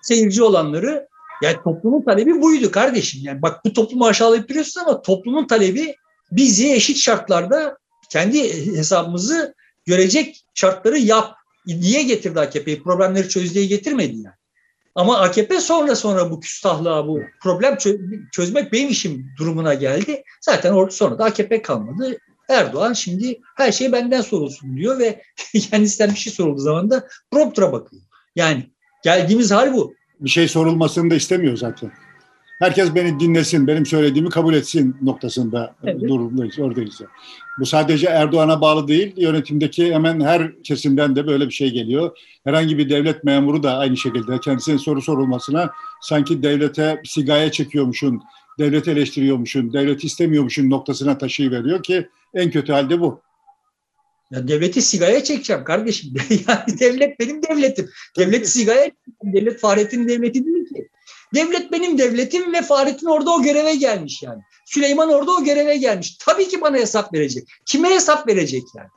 [0.02, 1.08] Seyirci olanları,
[1.42, 3.20] yani toplumun talebi buydu kardeşim.
[3.24, 5.94] Yani bak bu toplumu aşağılayıp duruyorsun ama toplumun talebi
[6.32, 7.78] bizi eşit şartlarda
[8.10, 9.54] kendi hesabımızı
[9.86, 11.34] görecek şartları yap
[11.66, 12.82] diye getirdi AKP'yi.
[12.82, 14.39] Problemleri çöz diye getirmedi yani.
[14.94, 17.78] Ama AKP sonra sonra bu küstahlığa, bu problem
[18.32, 20.22] çözmek benim işim durumuna geldi.
[20.40, 22.18] Zaten sonra da AKP kalmadı.
[22.48, 25.22] Erdoğan şimdi her şey benden sorulsun diyor ve
[25.70, 28.02] kendisinden bir şey sorulduğu zaman da promptura bakıyor.
[28.36, 28.70] Yani
[29.04, 29.94] geldiğimiz hal bu.
[30.20, 31.92] Bir şey sorulmasını da istemiyor zaten
[32.60, 36.00] herkes beni dinlesin, benim söylediğimi kabul etsin noktasında evet.
[36.00, 37.00] durumdayız, oradayız.
[37.58, 42.18] Bu sadece Erdoğan'a bağlı değil, yönetimdeki hemen her kesimden de böyle bir şey geliyor.
[42.44, 45.70] Herhangi bir devlet memuru da aynı şekilde kendisine soru sorulmasına
[46.02, 48.22] sanki devlete sigaya çekiyormuşun,
[48.58, 53.20] devlet eleştiriyormuşun, devlet istemiyormuşun noktasına taşıyıveriyor ki en kötü halde bu.
[54.30, 56.14] Ya devleti sigaya çekeceğim kardeşim.
[56.48, 57.90] yani devlet benim devletim.
[58.18, 58.90] Devlet sigaya
[59.22, 60.59] devlet Fahrettin devleti değil ki.
[61.34, 64.42] Devlet benim devletim ve Fahrettin orada o göreve gelmiş yani.
[64.66, 66.16] Süleyman orada o göreve gelmiş.
[66.16, 67.48] Tabii ki bana hesap verecek.
[67.66, 68.88] Kime hesap verecek yani?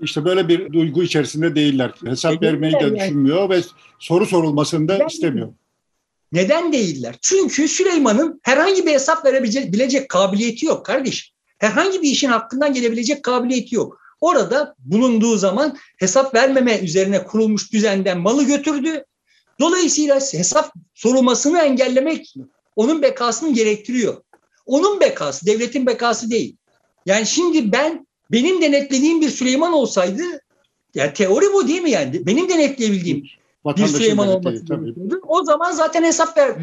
[0.00, 1.92] İşte böyle bir duygu içerisinde değiller.
[2.04, 3.00] Hesap e, vermeyi de yani.
[3.00, 3.62] düşünmüyor ve
[3.98, 5.48] soru sorulmasını da Neden istemiyor.
[6.32, 7.14] Neden değiller?
[7.22, 11.34] Çünkü Süleyman'ın herhangi bir hesap verebilecek kabiliyeti yok kardeşim.
[11.58, 14.00] Herhangi bir işin hakkından gelebilecek kabiliyeti yok.
[14.20, 19.04] Orada bulunduğu zaman hesap vermeme üzerine kurulmuş düzenden malı götürdü
[19.60, 22.34] Dolayısıyla hesap sorulmasını engellemek
[22.76, 24.22] onun bekasını gerektiriyor.
[24.66, 26.56] Onun bekası, devletin bekası değil.
[27.06, 30.22] Yani şimdi ben benim denetlediğim bir Süleyman olsaydı
[30.94, 32.26] yani teori bu değil mi yani?
[32.26, 33.24] Benim denetleyebildiğim
[33.76, 34.64] bir Süleyman olması.
[35.26, 36.56] O zaman zaten hesap ver,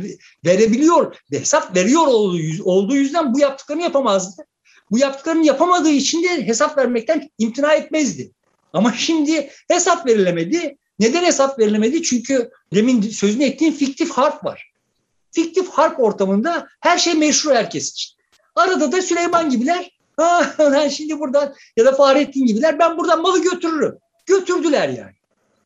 [0.46, 1.16] verebiliyor.
[1.32, 4.46] Hesap veriyor olduğu, olduğu yüzden bu yaptıklarını yapamazdı.
[4.92, 8.32] Bu yaptıklarını yapamadığı için de hesap vermekten imtina etmezdi.
[8.74, 10.78] Ama şimdi hesap verilemedi.
[11.00, 12.04] Neden hesap verilemedi?
[12.04, 14.72] Çünkü demin sözünü ettiğim fiktif harp var.
[15.32, 18.16] Fiktif harp ortamında her şey meşru herkes için.
[18.56, 23.44] Arada da Süleyman gibiler ha, ben şimdi buradan ya da Fahrettin gibiler ben buradan malı
[23.44, 23.98] götürürüm.
[24.26, 25.16] Götürdüler yani.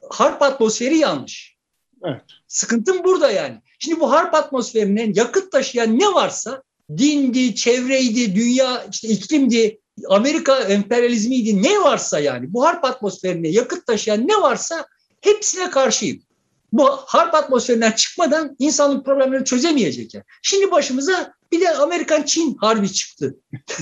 [0.10, 1.56] Harp atmosferi yanlış.
[2.04, 2.22] Evet.
[2.48, 3.62] Sıkıntım burada yani.
[3.80, 6.64] Şimdi bu harp atmosferine yakıt taşıyan ne varsa
[6.98, 14.28] dindi, çevreydi, dünya işte iklimdi, Amerika emperyalizmiydi ne varsa yani bu harp atmosferine yakıt taşıyan
[14.28, 14.86] ne varsa
[15.22, 16.22] hepsine karşıyım.
[16.74, 20.14] Bu harp atmosferinden çıkmadan insanlık problemlerini çözemeyecek.
[20.14, 20.24] Yani.
[20.42, 23.38] Şimdi başımıza bir de Amerikan-Çin harbi çıktı.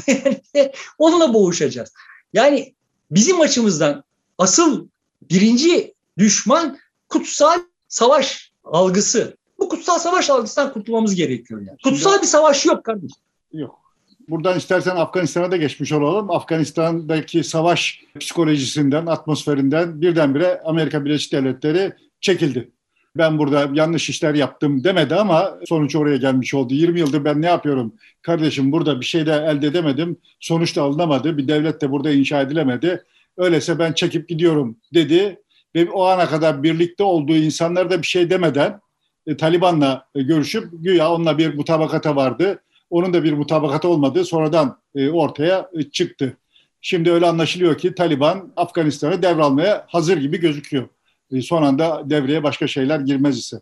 [0.53, 1.93] yani onunla boğuşacağız.
[2.33, 2.75] Yani
[3.11, 4.03] bizim açımızdan
[4.37, 4.87] asıl
[5.21, 6.77] birinci düşman
[7.09, 9.37] kutsal savaş algısı.
[9.59, 11.61] Bu kutsal savaş algısından kurtulmamız gerekiyor.
[11.61, 11.77] Yani.
[11.83, 13.21] Kutsal bir savaş yok kardeşim.
[13.53, 13.86] Yok.
[14.29, 16.31] Buradan istersen Afganistan'a da geçmiş olalım.
[16.31, 22.71] Afganistan'daki savaş psikolojisinden, atmosferinden birdenbire Amerika Birleşik Devletleri çekildi.
[23.17, 26.73] Ben burada yanlış işler yaptım demedi ama sonuç oraya gelmiş oldu.
[26.73, 27.95] 20 yıldır ben ne yapıyorum?
[28.21, 30.17] Kardeşim burada bir şey de elde edemedim.
[30.39, 31.37] Sonuç da alınamadı.
[31.37, 33.03] Bir devlet de burada inşa edilemedi.
[33.37, 35.39] Öyleyse ben çekip gidiyorum dedi.
[35.75, 38.79] Ve o ana kadar birlikte olduğu insanlar da bir şey demeden
[39.27, 42.59] e, Taliban'la görüşüp güya onunla bir mutabakata vardı
[42.89, 46.37] onun da bir mutabakatı olmadığı sonradan e, ortaya e, çıktı.
[46.81, 50.89] Şimdi öyle anlaşılıyor ki Taliban Afganistan'ı devralmaya hazır gibi gözüküyor.
[51.31, 53.61] E, son anda devreye başka şeyler girmez ise.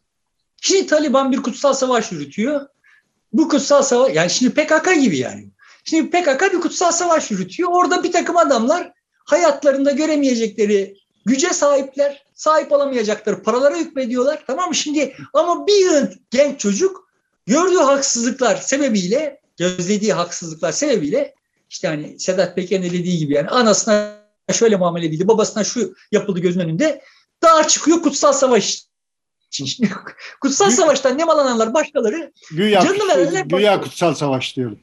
[0.62, 2.62] Şimdi Taliban bir kutsal savaş yürütüyor.
[3.34, 5.50] Bu kutsal savaş yani şimdi PKK gibi yani.
[5.84, 7.70] Şimdi PKK bir kutsal savaş yürütüyor.
[7.72, 8.92] Orada bir takım adamlar
[9.26, 14.44] hayatlarında göremeyecekleri güce sahipler, sahip olamayacakları paralara hükmediyorlar.
[14.48, 14.76] Tamam mı?
[14.76, 17.05] Şimdi ama bir genç çocuk
[17.46, 21.36] gördüğü haksızlıklar sebebiyle, gözlediği haksızlıklar sebebiyle
[21.70, 24.16] işte hani Sedat Peker'in dediği gibi yani anasına
[24.54, 27.02] şöyle muamele edildi, babasına şu yapıldı gözünün önünde.
[27.42, 28.86] Daha çıkıyor kutsal savaş
[29.48, 29.90] için.
[30.42, 34.80] kutsal Gü savaştan nemalananlar başkaları güya, canını verenler Güya kutsal savaş diyorum.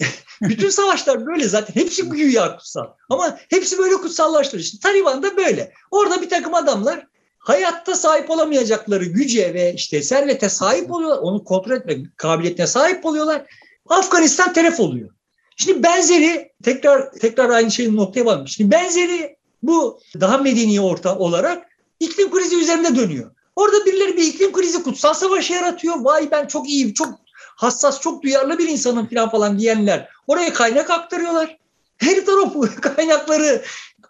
[0.42, 1.74] Bütün savaşlar böyle zaten.
[1.74, 2.86] Hepsi güya kutsal.
[3.10, 4.64] Ama hepsi böyle kutsallaştırıyor.
[4.64, 5.72] İşte Taliban da böyle.
[5.90, 7.06] Orada bir takım adamlar
[7.42, 11.18] hayatta sahip olamayacakları güce ve işte servete sahip oluyorlar.
[11.18, 13.42] Onu kontrol etme kabiliyetine sahip oluyorlar.
[13.88, 15.10] Afganistan telef oluyor.
[15.56, 18.56] Şimdi benzeri tekrar tekrar aynı şeyin noktaya varmış.
[18.56, 21.66] Şimdi benzeri bu daha medeni orta olarak
[22.00, 23.30] iklim krizi üzerinde dönüyor.
[23.56, 25.94] Orada birileri bir iklim krizi kutsal savaşı yaratıyor.
[25.98, 30.08] Vay ben çok iyi, çok hassas, çok duyarlı bir insanım falan falan diyenler.
[30.26, 31.58] Oraya kaynak aktarıyorlar.
[31.98, 33.62] Her taraf kaynakları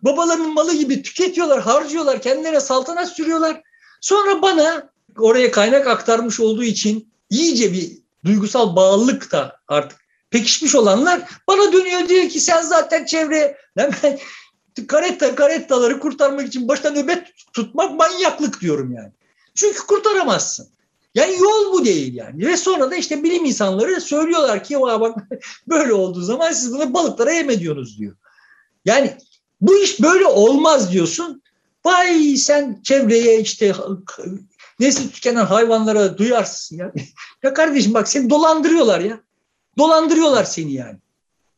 [0.03, 3.63] babalarının malı gibi tüketiyorlar, harcıyorlar, kendilerine saltanat sürüyorlar.
[4.01, 9.99] Sonra bana oraya kaynak aktarmış olduğu için iyice bir duygusal bağlılık da artık
[10.31, 13.93] pekişmiş olanlar bana dönüyor diyor ki sen zaten çevre ben
[14.87, 19.13] karetta karettaları kurtarmak için başta nöbet tutmak manyaklık diyorum yani.
[19.55, 20.69] Çünkü kurtaramazsın.
[21.15, 22.47] Yani yol bu değil yani.
[22.47, 25.19] Ve sonra da işte bilim insanları söylüyorlar ki bak
[25.69, 28.17] böyle olduğu zaman siz bunu balıklara yem ediyorsunuz diyor.
[28.85, 29.17] Yani
[29.63, 31.43] bu iş böyle olmaz diyorsun.
[31.85, 33.75] Vay sen çevreye işte
[34.81, 36.93] nesli tükenen hayvanlara duyarsın ya.
[37.43, 39.21] ya kardeşim bak seni dolandırıyorlar ya.
[39.79, 40.99] Dolandırıyorlar seni yani.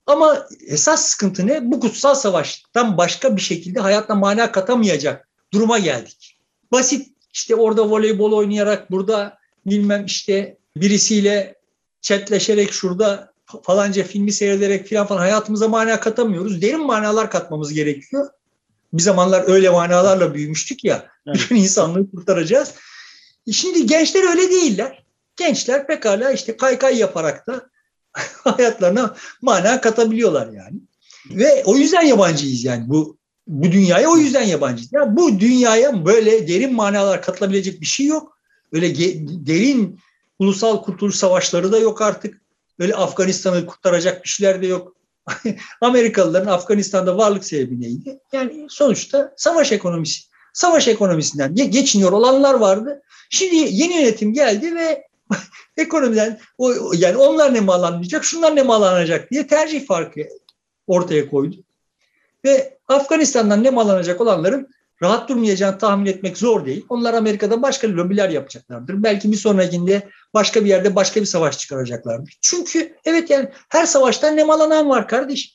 [0.06, 1.70] Ama esas sıkıntı ne?
[1.70, 6.38] Bu kutsal savaştan başka bir şekilde hayatla mana katamayacak duruma geldik.
[6.72, 11.54] Basit işte orada voleybol oynayarak burada bilmem işte birisiyle
[12.02, 16.62] chatleşerek şurada falanca filmi seyrederek falan falan hayatımıza mana katamıyoruz.
[16.62, 18.28] Derin manalar katmamız gerekiyor.
[18.92, 21.06] Bir zamanlar öyle manalarla büyümüştük ya.
[21.26, 21.36] Evet.
[21.36, 22.74] Bütün insanlığı kurtaracağız.
[23.46, 25.04] E şimdi gençler öyle değiller.
[25.36, 27.70] Gençler pekala işte kaykay yaparak da
[28.44, 30.80] hayatlarına mana katabiliyorlar yani.
[31.30, 34.92] Ve o yüzden yabancıyız yani bu bu dünyaya o yüzden yabancıyız.
[34.92, 38.38] Ya bu dünyaya böyle derin manalar katılabilecek bir şey yok.
[38.72, 38.94] Öyle
[39.46, 40.00] derin
[40.38, 42.43] ulusal kurtuluş savaşları da yok artık.
[42.78, 44.96] Böyle Afganistan'ı kurtaracak bir şeyler de yok.
[45.80, 48.20] Amerikalıların Afganistan'da varlık sebebi neydi?
[48.32, 50.22] Yani sonuçta savaş ekonomisi.
[50.52, 53.02] Savaş ekonomisinden geçiniyor olanlar vardı.
[53.30, 55.08] Şimdi yeni yönetim geldi ve
[55.76, 60.20] ekonomiden o, yani onlar ne malanlayacak, şunlar ne malanacak diye tercih farkı
[60.86, 61.56] ortaya koydu.
[62.44, 64.68] Ve Afganistan'dan ne malanacak olanların
[65.04, 66.86] rahat durmayacağını tahmin etmek zor değil.
[66.88, 69.02] Onlar Amerika'da başka lobiler yapacaklardır.
[69.02, 72.34] Belki bir sonrakinde başka bir yerde başka bir savaş çıkaracaklardır.
[72.40, 75.54] Çünkü evet yani her savaştan nemalanan var kardeş.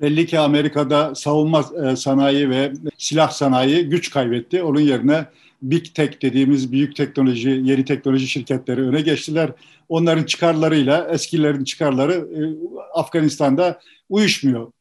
[0.00, 4.62] Belli ki Amerika'da savunma e, sanayi ve silah sanayi güç kaybetti.
[4.62, 5.26] Onun yerine
[5.62, 9.50] Big Tech dediğimiz büyük teknoloji, yeni teknoloji şirketleri öne geçtiler.
[9.88, 12.40] Onların çıkarlarıyla eskilerin çıkarları e,
[12.94, 14.72] Afganistan'da uyuşmuyor.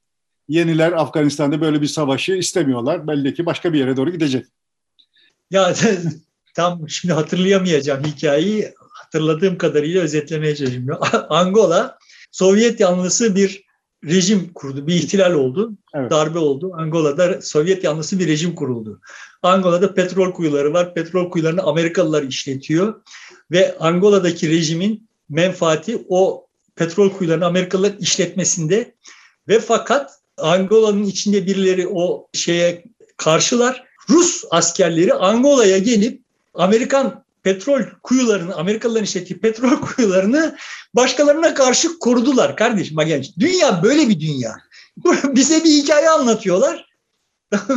[0.50, 3.08] Yeniler Afganistan'da böyle bir savaşı istemiyorlar.
[3.08, 4.46] Belli ki başka bir yere doğru gidecek.
[5.52, 5.74] Ya
[6.56, 11.00] tam şimdi hatırlayamayacağım hikayeyi hatırladığım kadarıyla özetlemeye çalışıyorum.
[11.30, 11.98] Angola
[12.32, 13.68] Sovyet yanlısı bir
[14.06, 14.88] rejim kurdu.
[14.88, 15.72] Bir ihtilal oldu.
[15.94, 16.12] Evet.
[16.12, 16.72] Darbe oldu.
[16.74, 19.02] Angola'da Sovyet yanlısı bir rejim kuruldu.
[19.44, 20.94] Angola'da petrol kuyuları var.
[20.94, 23.02] Petrol kuyularını Amerikalılar işletiyor.
[23.52, 28.96] Ve Angola'daki rejimin menfaati o petrol kuyularını Amerikalılar işletmesinde
[29.48, 32.84] ve fakat Angola'nın içinde birileri o şeye
[33.18, 33.84] karşılar.
[34.10, 36.22] Rus askerleri Angola'ya gelip
[36.54, 40.58] Amerikan petrol kuyularını, Amerikalıların işlettiği petrol kuyularını
[40.94, 42.98] başkalarına karşı korudular kardeşim.
[42.98, 43.08] Bak
[43.40, 44.56] dünya böyle bir dünya.
[45.24, 46.88] Bize bir hikaye anlatıyorlar.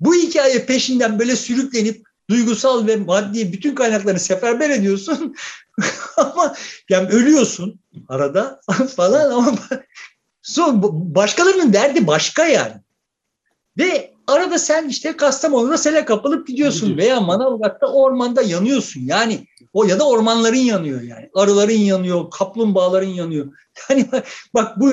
[0.00, 5.34] Bu hikaye peşinden böyle sürüklenip duygusal ve maddi bütün kaynaklarını seferber ediyorsun.
[6.16, 6.54] ama
[6.88, 8.60] yani ölüyorsun arada
[8.96, 9.58] falan ama
[10.42, 10.80] so,
[11.14, 12.74] başkalarının derdi başka yani.
[13.78, 19.00] Ve arada sen işte Kastamonu'da sele kapılıp gidiyorsun veya Manavgat'ta ormanda yanıyorsun.
[19.00, 21.30] Yani o ya da ormanların yanıyor yani.
[21.34, 23.46] Arıların yanıyor, kaplumbağaların yanıyor.
[23.90, 24.06] Yani
[24.54, 24.92] bak bu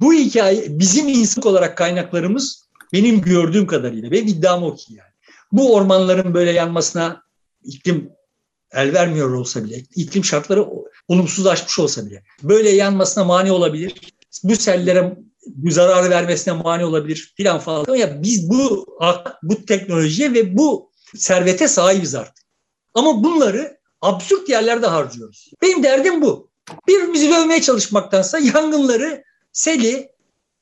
[0.00, 5.10] bu hikaye bizim insan olarak kaynaklarımız benim gördüğüm kadarıyla benim iddiam o ki yani.
[5.52, 7.22] Bu ormanların böyle yanmasına
[7.64, 8.10] iklim
[8.72, 10.66] el vermiyor olsa bile, iklim şartları
[11.08, 13.94] olumsuzlaşmış olsa bile böyle yanmasına mani olabilir.
[14.42, 15.16] Bu sellere
[15.46, 17.96] bu zararı vermesine mani olabilir filan falan.
[17.96, 18.86] Ya biz bu
[19.42, 22.44] bu teknolojiye ve bu servete sahibiz artık.
[22.94, 25.50] Ama bunları absürt yerlerde harcıyoruz.
[25.62, 26.50] Benim derdim bu.
[26.88, 30.08] Birbirimizi dövmeye çalışmaktansa yangınları, seli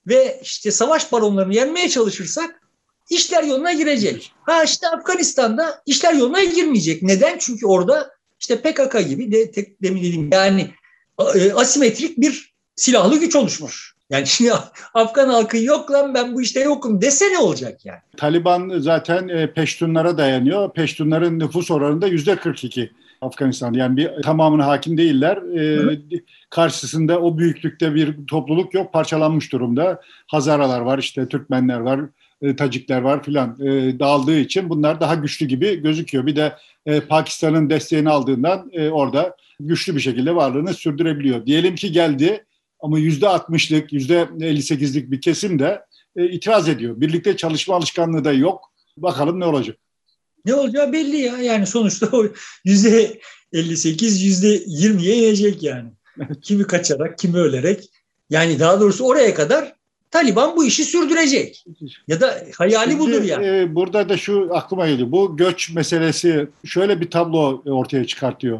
[0.07, 2.63] ve işte savaş baronlarını yenmeye çalışırsak
[3.11, 4.33] işler yoluna girecek.
[4.43, 7.03] Ha işte Afganistan'da işler yoluna girmeyecek.
[7.03, 7.39] Neden?
[7.39, 8.11] Çünkü orada
[8.41, 9.53] işte PKK gibi de
[9.83, 10.71] demin dediğim yani
[11.35, 13.95] e, asimetrik bir silahlı güç oluşmuş.
[14.11, 14.53] Yani şimdi
[14.95, 18.01] Afgan halkı yok lan ben bu işte yokum dese ne olacak yani?
[18.17, 20.73] Taliban zaten e, Peştunlara dayanıyor.
[20.73, 22.91] Peştunların nüfus oranında yüzde 42
[23.23, 23.73] Afganistan.
[23.73, 25.37] Yani bir tamamına hakim değiller.
[25.37, 25.99] Ee,
[26.51, 28.93] karşısında o büyüklükte bir topluluk yok.
[28.93, 30.01] Parçalanmış durumda.
[30.27, 32.01] Hazaralar var, işte Türkmenler var,
[32.43, 36.27] e, Tacikler var filan e, dağıldığı için bunlar daha güçlü gibi gözüküyor.
[36.27, 36.53] Bir de
[36.87, 41.47] e, Pakistan'ın desteğini aldığından e, orada güçlü bir şekilde varlığını sürdürebiliyor.
[41.47, 42.45] Diyelim ki geldi
[42.83, 45.83] ama yüzde altmışlık, yüzde 58'lik bir kesim de
[46.17, 47.01] e, itiraz ediyor.
[47.01, 48.73] Birlikte çalışma alışkanlığı da yok.
[48.97, 49.77] Bakalım ne olacak?
[50.45, 51.39] Ne olacağı belli ya.
[51.39, 52.27] Yani sonuçta o
[52.65, 53.21] yüzde
[53.53, 55.91] 58, yüzde 20'ye inecek yani.
[56.43, 57.91] kimi kaçarak, kimi ölerek.
[58.31, 59.75] Yani daha doğrusu oraya kadar
[60.11, 61.65] Taliban bu işi sürdürecek.
[62.09, 63.47] Ya da hayali Şimdi, budur yani.
[63.47, 65.13] E, burada da şu aklıma geliyor.
[65.13, 68.59] Bu göç meselesi şöyle bir tablo ortaya çıkartıyor.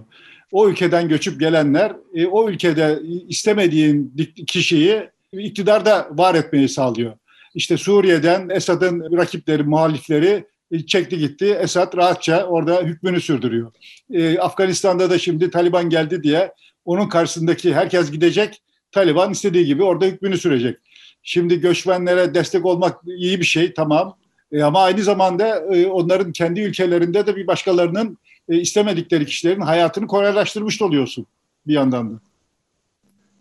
[0.53, 2.99] O ülkeden göçüp gelenler e, o ülkede
[3.29, 4.15] istemediğin
[4.47, 7.13] kişiyi iktidarda var etmeyi sağlıyor.
[7.55, 11.59] İşte Suriye'den Esad'ın rakipleri, muhalifleri e, çekti gitti.
[11.61, 13.73] Esad rahatça orada hükmünü sürdürüyor.
[14.13, 16.53] E, Afganistan'da da şimdi Taliban geldi diye
[16.85, 18.63] onun karşısındaki herkes gidecek.
[18.93, 20.77] Taliban istediği gibi orada hükmünü sürecek.
[21.23, 24.17] Şimdi göçmenlere destek olmak iyi bir şey tamam.
[24.53, 28.19] E, ama aynı zamanda e, onların kendi ülkelerinde de bir başkalarının
[28.49, 31.27] e, istemedikleri kişilerin hayatını kolaylaştırmış oluyorsun
[31.67, 32.21] bir yandan da.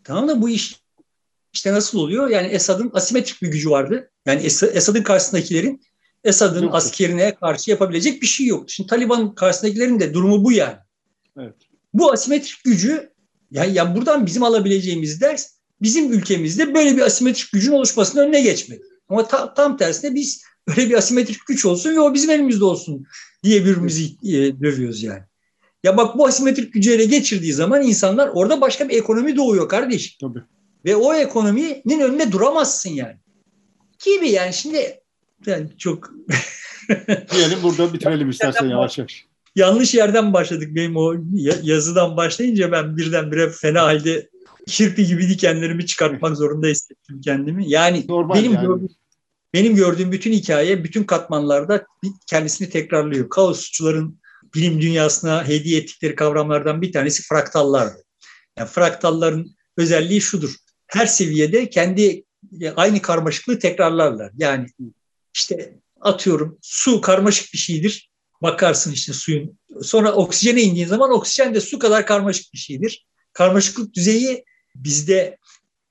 [0.03, 0.81] Tamam da bu iş
[1.53, 2.29] işte nasıl oluyor?
[2.29, 4.11] Yani Esad'ın asimetrik bir gücü vardı.
[4.25, 4.41] Yani
[4.73, 5.81] Esad'ın karşısındakilerin
[6.23, 8.69] Esad'ın askerine karşı yapabilecek bir şey yok.
[8.69, 10.77] Şimdi Taliban karşısındakilerin de durumu bu yani.
[11.39, 11.55] Evet.
[11.93, 13.11] Bu asimetrik gücü
[13.51, 15.49] yani, yani buradan bizim alabileceğimiz ders
[15.81, 18.81] bizim ülkemizde böyle bir asimetrik gücün oluşmasının önüne geçmek.
[19.09, 23.05] Ama ta, tam tersine biz böyle bir asimetrik güç olsun ve o bizim elimizde olsun
[23.43, 25.23] diye birbirimizi e, dövüyoruz yani.
[25.83, 30.17] Ya bak bu asimetrik gücü ele geçirdiği zaman insanlar orada başka bir ekonomi doğuyor kardeş.
[30.17, 30.43] Tabii.
[30.85, 33.17] Ve o ekonominin önüne duramazsın yani.
[34.05, 34.99] Gibi yani şimdi
[35.45, 36.13] yani çok
[37.31, 39.25] diyelim burada bitirelim istersen yavaş yavaş.
[39.55, 41.15] Yanlış yerden başladık benim o
[41.63, 44.29] yazıdan başlayınca ben birdenbire fena halde
[44.67, 47.69] kirpi gibi dikenlerimi çıkartmak zorunda hissettim kendimi.
[47.69, 48.67] Yani Normal benim yani.
[48.67, 48.89] gördüğüm
[49.53, 51.85] benim gördüğüm bütün hikaye bütün katmanlarda
[52.27, 53.29] kendisini tekrarlıyor.
[53.29, 54.21] Kaosçuların
[54.55, 58.03] bilim dünyasına hediye ettikleri kavramlardan bir tanesi fraktallardı.
[58.57, 60.55] Yani fraktalların özelliği şudur.
[60.87, 62.23] Her seviyede kendi
[62.75, 64.31] aynı karmaşıklığı tekrarlarlar.
[64.37, 64.65] Yani
[65.35, 68.11] işte atıyorum su karmaşık bir şeydir.
[68.41, 69.59] Bakarsın işte suyun.
[69.81, 73.05] Sonra oksijene indiğin zaman oksijen de su kadar karmaşık bir şeydir.
[73.33, 74.45] Karmaşıklık düzeyi
[74.75, 75.37] bizde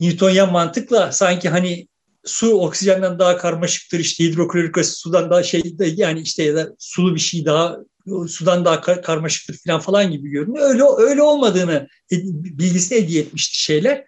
[0.01, 1.89] Newtonyan mantıkla sanki hani
[2.25, 7.15] su oksijenden daha karmaşıktır işte hidroklorik asit sudan daha şey yani işte ya da sulu
[7.15, 7.77] bir şey daha
[8.29, 10.71] sudan daha kar, karmaşıktır falan falan gibi görünüyor.
[10.71, 14.05] Öyle öyle olmadığını bilgisini hediye etmişti şeyler.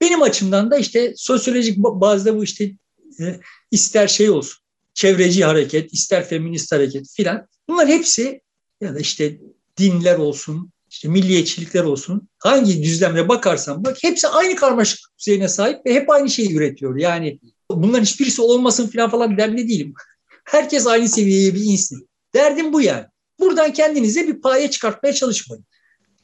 [0.00, 2.72] Benim açımdan da işte sosyolojik bazda bu işte
[3.20, 3.40] e,
[3.70, 4.60] ister şey olsun
[4.94, 8.40] çevreci hareket, ister feminist hareket filan bunlar hepsi
[8.80, 9.38] ya da işte
[9.78, 15.94] dinler olsun, işte milliyetçilikler olsun hangi düzlemde bakarsan bak hepsi aynı karmaşık düzeyine sahip ve
[15.94, 16.96] hep aynı şeyi üretiyor.
[16.96, 19.94] Yani bunların hiçbirisi olmasın falan falan derdi değilim.
[20.44, 22.08] Herkes aynı seviyeye bir insin.
[22.34, 23.04] Derdim bu yani.
[23.40, 25.64] Buradan kendinize bir paye çıkartmaya çalışmayın.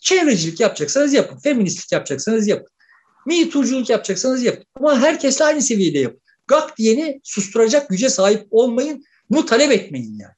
[0.00, 1.38] Çevrecilik yapacaksanız yapın.
[1.38, 2.68] Feministlik yapacaksanız yapın.
[3.26, 4.64] Milliyetçilik yapacaksanız yapın.
[4.74, 6.20] Ama herkesle aynı seviyede yapın.
[6.46, 9.04] Gak diyeni susturacak güce sahip olmayın.
[9.30, 10.32] Bunu talep etmeyin yani.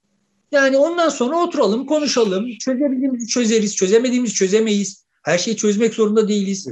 [0.53, 2.59] Yani ondan sonra oturalım, konuşalım.
[2.59, 5.07] Çözebildiğimizi çözeriz, çözemediğimizi çözemeyiz.
[5.25, 6.69] Her şeyi çözmek zorunda değiliz.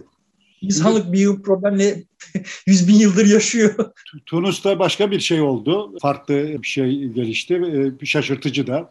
[0.60, 2.04] İnsanlık bir problemle
[2.66, 3.74] yüz bin yıldır yaşıyor.
[4.26, 5.94] Tunus'ta başka bir şey oldu.
[6.02, 7.54] Farklı bir şey gelişti.
[8.02, 8.90] Ee, şaşırtıcı da.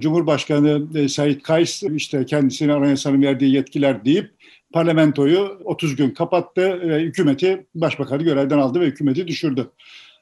[0.00, 4.30] Cumhurbaşkanı e, Said Kays işte kendisine anayasanın verdiği yetkiler deyip
[4.72, 9.70] parlamentoyu 30 gün kapattı ve hükümeti başbakanı görevden aldı ve hükümeti düşürdü.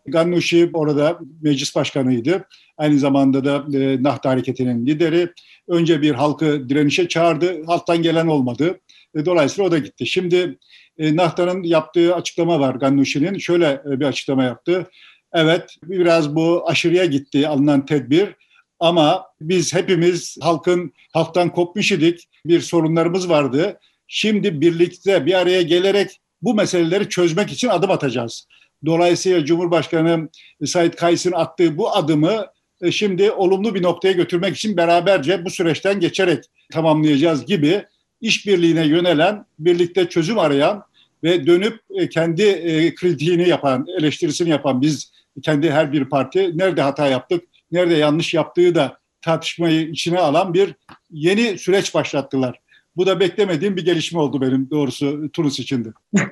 [0.06, 2.44] Gannuşi orada meclis başkanıydı.
[2.78, 5.28] Aynı zamanda da e, Nahda Hareketi'nin lideri.
[5.68, 7.64] Önce bir halkı direnişe çağırdı.
[7.66, 8.80] Halktan gelen olmadı.
[9.16, 10.06] E, dolayısıyla o da gitti.
[10.06, 10.58] Şimdi
[10.98, 13.38] e, Nahda'nın yaptığı açıklama var Gannuşi'nin.
[13.38, 14.90] Şöyle e, bir açıklama yaptı.
[15.32, 18.34] Evet biraz bu aşırıya gitti alınan tedbir.
[18.80, 22.28] Ama biz hepimiz halkın halktan kopmuş idik.
[22.46, 23.78] Bir sorunlarımız vardı.
[24.06, 28.46] Şimdi birlikte bir araya gelerek bu meseleleri çözmek için adım atacağız.
[28.86, 30.28] Dolayısıyla Cumhurbaşkanı
[30.64, 32.46] Said Kays'ın attığı bu adımı
[32.82, 37.84] e, şimdi olumlu bir noktaya götürmek için beraberce bu süreçten geçerek tamamlayacağız gibi
[38.20, 40.84] işbirliğine yönelen, birlikte çözüm arayan
[41.22, 45.12] ve dönüp e, kendi e, kritiğini yapan, eleştirisini yapan biz
[45.42, 50.74] kendi her bir parti nerede hata yaptık, nerede yanlış yaptığı da tartışmayı içine alan bir
[51.10, 52.60] yeni süreç başlattılar.
[52.96, 55.88] Bu da beklemediğim bir gelişme oldu benim doğrusu Tunus içinde.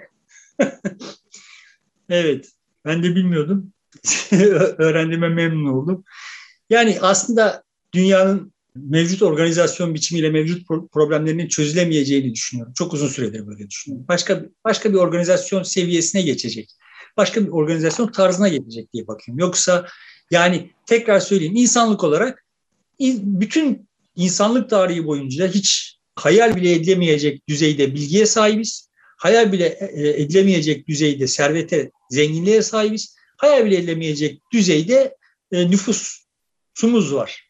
[2.13, 2.51] evet,
[2.85, 3.73] ben de bilmiyordum.
[4.79, 6.05] Öğrendiğime memnun oldum.
[6.71, 7.63] Yani aslında
[7.95, 12.73] dünyanın mevcut organizasyon biçimiyle mevcut problemlerinin çözülemeyeceğini düşünüyorum.
[12.77, 14.07] Çok uzun süredir böyle düşünüyorum.
[14.09, 16.71] Başka başka bir organizasyon seviyesine geçecek.
[17.17, 19.39] Başka bir organizasyon tarzına gelecek diye bakıyorum.
[19.39, 19.87] Yoksa
[20.31, 22.47] yani tekrar söyleyeyim insanlık olarak
[23.01, 28.89] bütün insanlık tarihi boyunca hiç hayal bile edilemeyecek düzeyde bilgiye sahibiz.
[29.19, 33.17] Hayal bile e, e, edilemeyecek düzeyde servete, zenginliğe sahibiz.
[33.37, 35.17] Hayal bile edilemeyecek düzeyde
[35.53, 37.49] e, nüfusumuz var.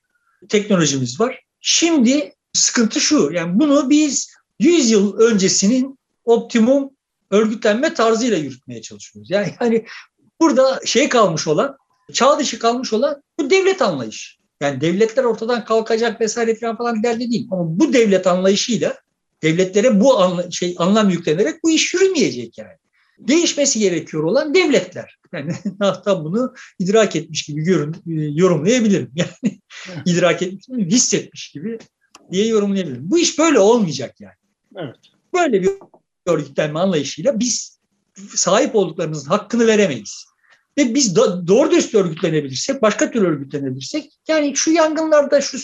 [0.49, 1.41] Teknolojimiz var.
[1.61, 3.31] Şimdi sıkıntı şu.
[3.33, 6.91] Yani bunu biz 100 yıl öncesinin optimum
[7.31, 9.31] örgütlenme tarzıyla yürütmeye çalışıyoruz.
[9.31, 9.87] Yani hani
[10.41, 11.77] burada şey kalmış olan,
[12.13, 14.37] çağ dışı kalmış olan bu devlet anlayışı.
[14.61, 17.49] Yani devletler ortadan kalkacak vesaire falan falan derdi değil.
[17.51, 18.97] Ama bu devlet anlayışıyla
[19.43, 22.77] devletlere bu anla, şey anlam yüklenerek bu iş yürümeyecek yani.
[23.29, 25.19] Değişmesi gerekiyor olan devletler.
[25.33, 27.97] Yani hatta bunu idrak etmiş gibi görün,
[28.35, 29.13] yorumlayabilirim.
[29.17, 29.61] Yani
[30.07, 31.79] idrak etmiş, hissetmiş gibi
[32.33, 33.11] diye yorumlayabilirim.
[33.11, 34.35] Bu iş böyle olmayacak yani.
[34.77, 34.97] Evet.
[35.35, 35.71] Böyle bir
[36.27, 37.81] örgütlenme anlayışıyla biz
[38.35, 40.25] sahip olduklarımızın hakkını veremeyiz.
[40.79, 45.59] Ve biz da, doğru dürüst örgütlenebilirsek, başka tür örgütlenebilirsek, yani şu yangınlarda, şu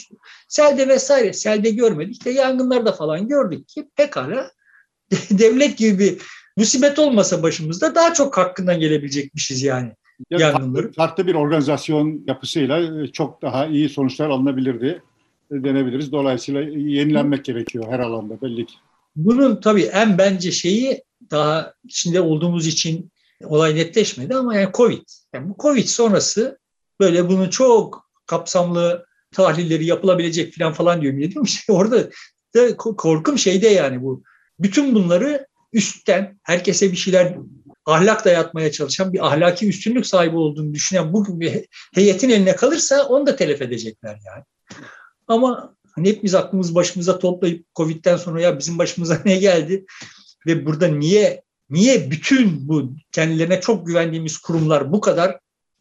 [0.48, 4.50] selde vesaire, selde görmedik de yangınlarda falan gördük ki pekala
[5.30, 6.22] devlet gibi bir
[6.58, 9.92] musibet olmasa başımızda daha çok hakkından gelebilecekmişiz yani.
[10.30, 10.92] yani yangınları.
[10.92, 15.02] Farklı bir organizasyon yapısıyla e, çok daha iyi sonuçlar alınabilirdi
[15.50, 16.12] e, denebiliriz.
[16.12, 18.74] Dolayısıyla yenilenmek gerekiyor her alanda belli ki.
[19.16, 23.10] Bunun tabii en bence şeyi daha içinde olduğumuz için
[23.44, 25.02] olay netleşmedi ama yani Covid.
[25.34, 26.58] Yani bu Covid sonrası
[27.00, 31.20] böyle bunun çok kapsamlı tahlilleri yapılabilecek falan falan diyorum.
[31.20, 32.10] Dedim işte orada
[32.54, 34.22] da korkum şeyde yani bu.
[34.58, 37.36] Bütün bunları üstten herkese bir şeyler
[37.86, 43.26] ahlak dayatmaya çalışan bir ahlaki üstünlük sahibi olduğunu düşünen bu bir heyetin eline kalırsa onu
[43.26, 44.44] da telef edecekler yani.
[45.28, 49.84] Ama hani hepimiz aklımız başımıza toplayıp Covid'den sonra ya bizim başımıza ne geldi
[50.46, 55.38] ve burada niye niye bütün bu kendilerine çok güvendiğimiz kurumlar bu kadar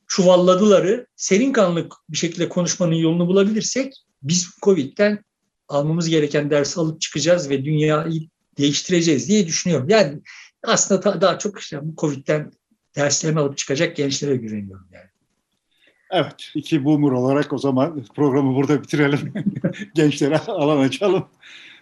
[0.07, 5.23] çuvalladıları serin kanlı bir şekilde konuşmanın yolunu bulabilirsek biz Covid'den
[5.67, 9.89] almamız gereken dersi alıp çıkacağız ve dünyayı değiştireceğiz diye düşünüyorum.
[9.89, 10.19] Yani
[10.63, 12.51] aslında daha çok işte bu Covid'den
[12.95, 15.09] derslerini alıp çıkacak gençlere güveniyorum yani.
[16.11, 19.33] Evet, iki boomer olarak o zaman programı burada bitirelim.
[19.95, 21.25] Gençlere alan açalım.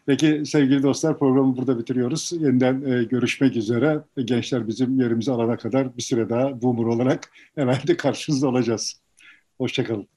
[0.05, 2.31] Peki sevgili dostlar programı burada bitiriyoruz.
[2.39, 4.03] Yeniden e, görüşmek üzere.
[4.25, 9.01] Gençler bizim yerimizi alana kadar bir süre daha boomer olarak herhalde karşınızda olacağız.
[9.57, 10.14] Hoşçakalın.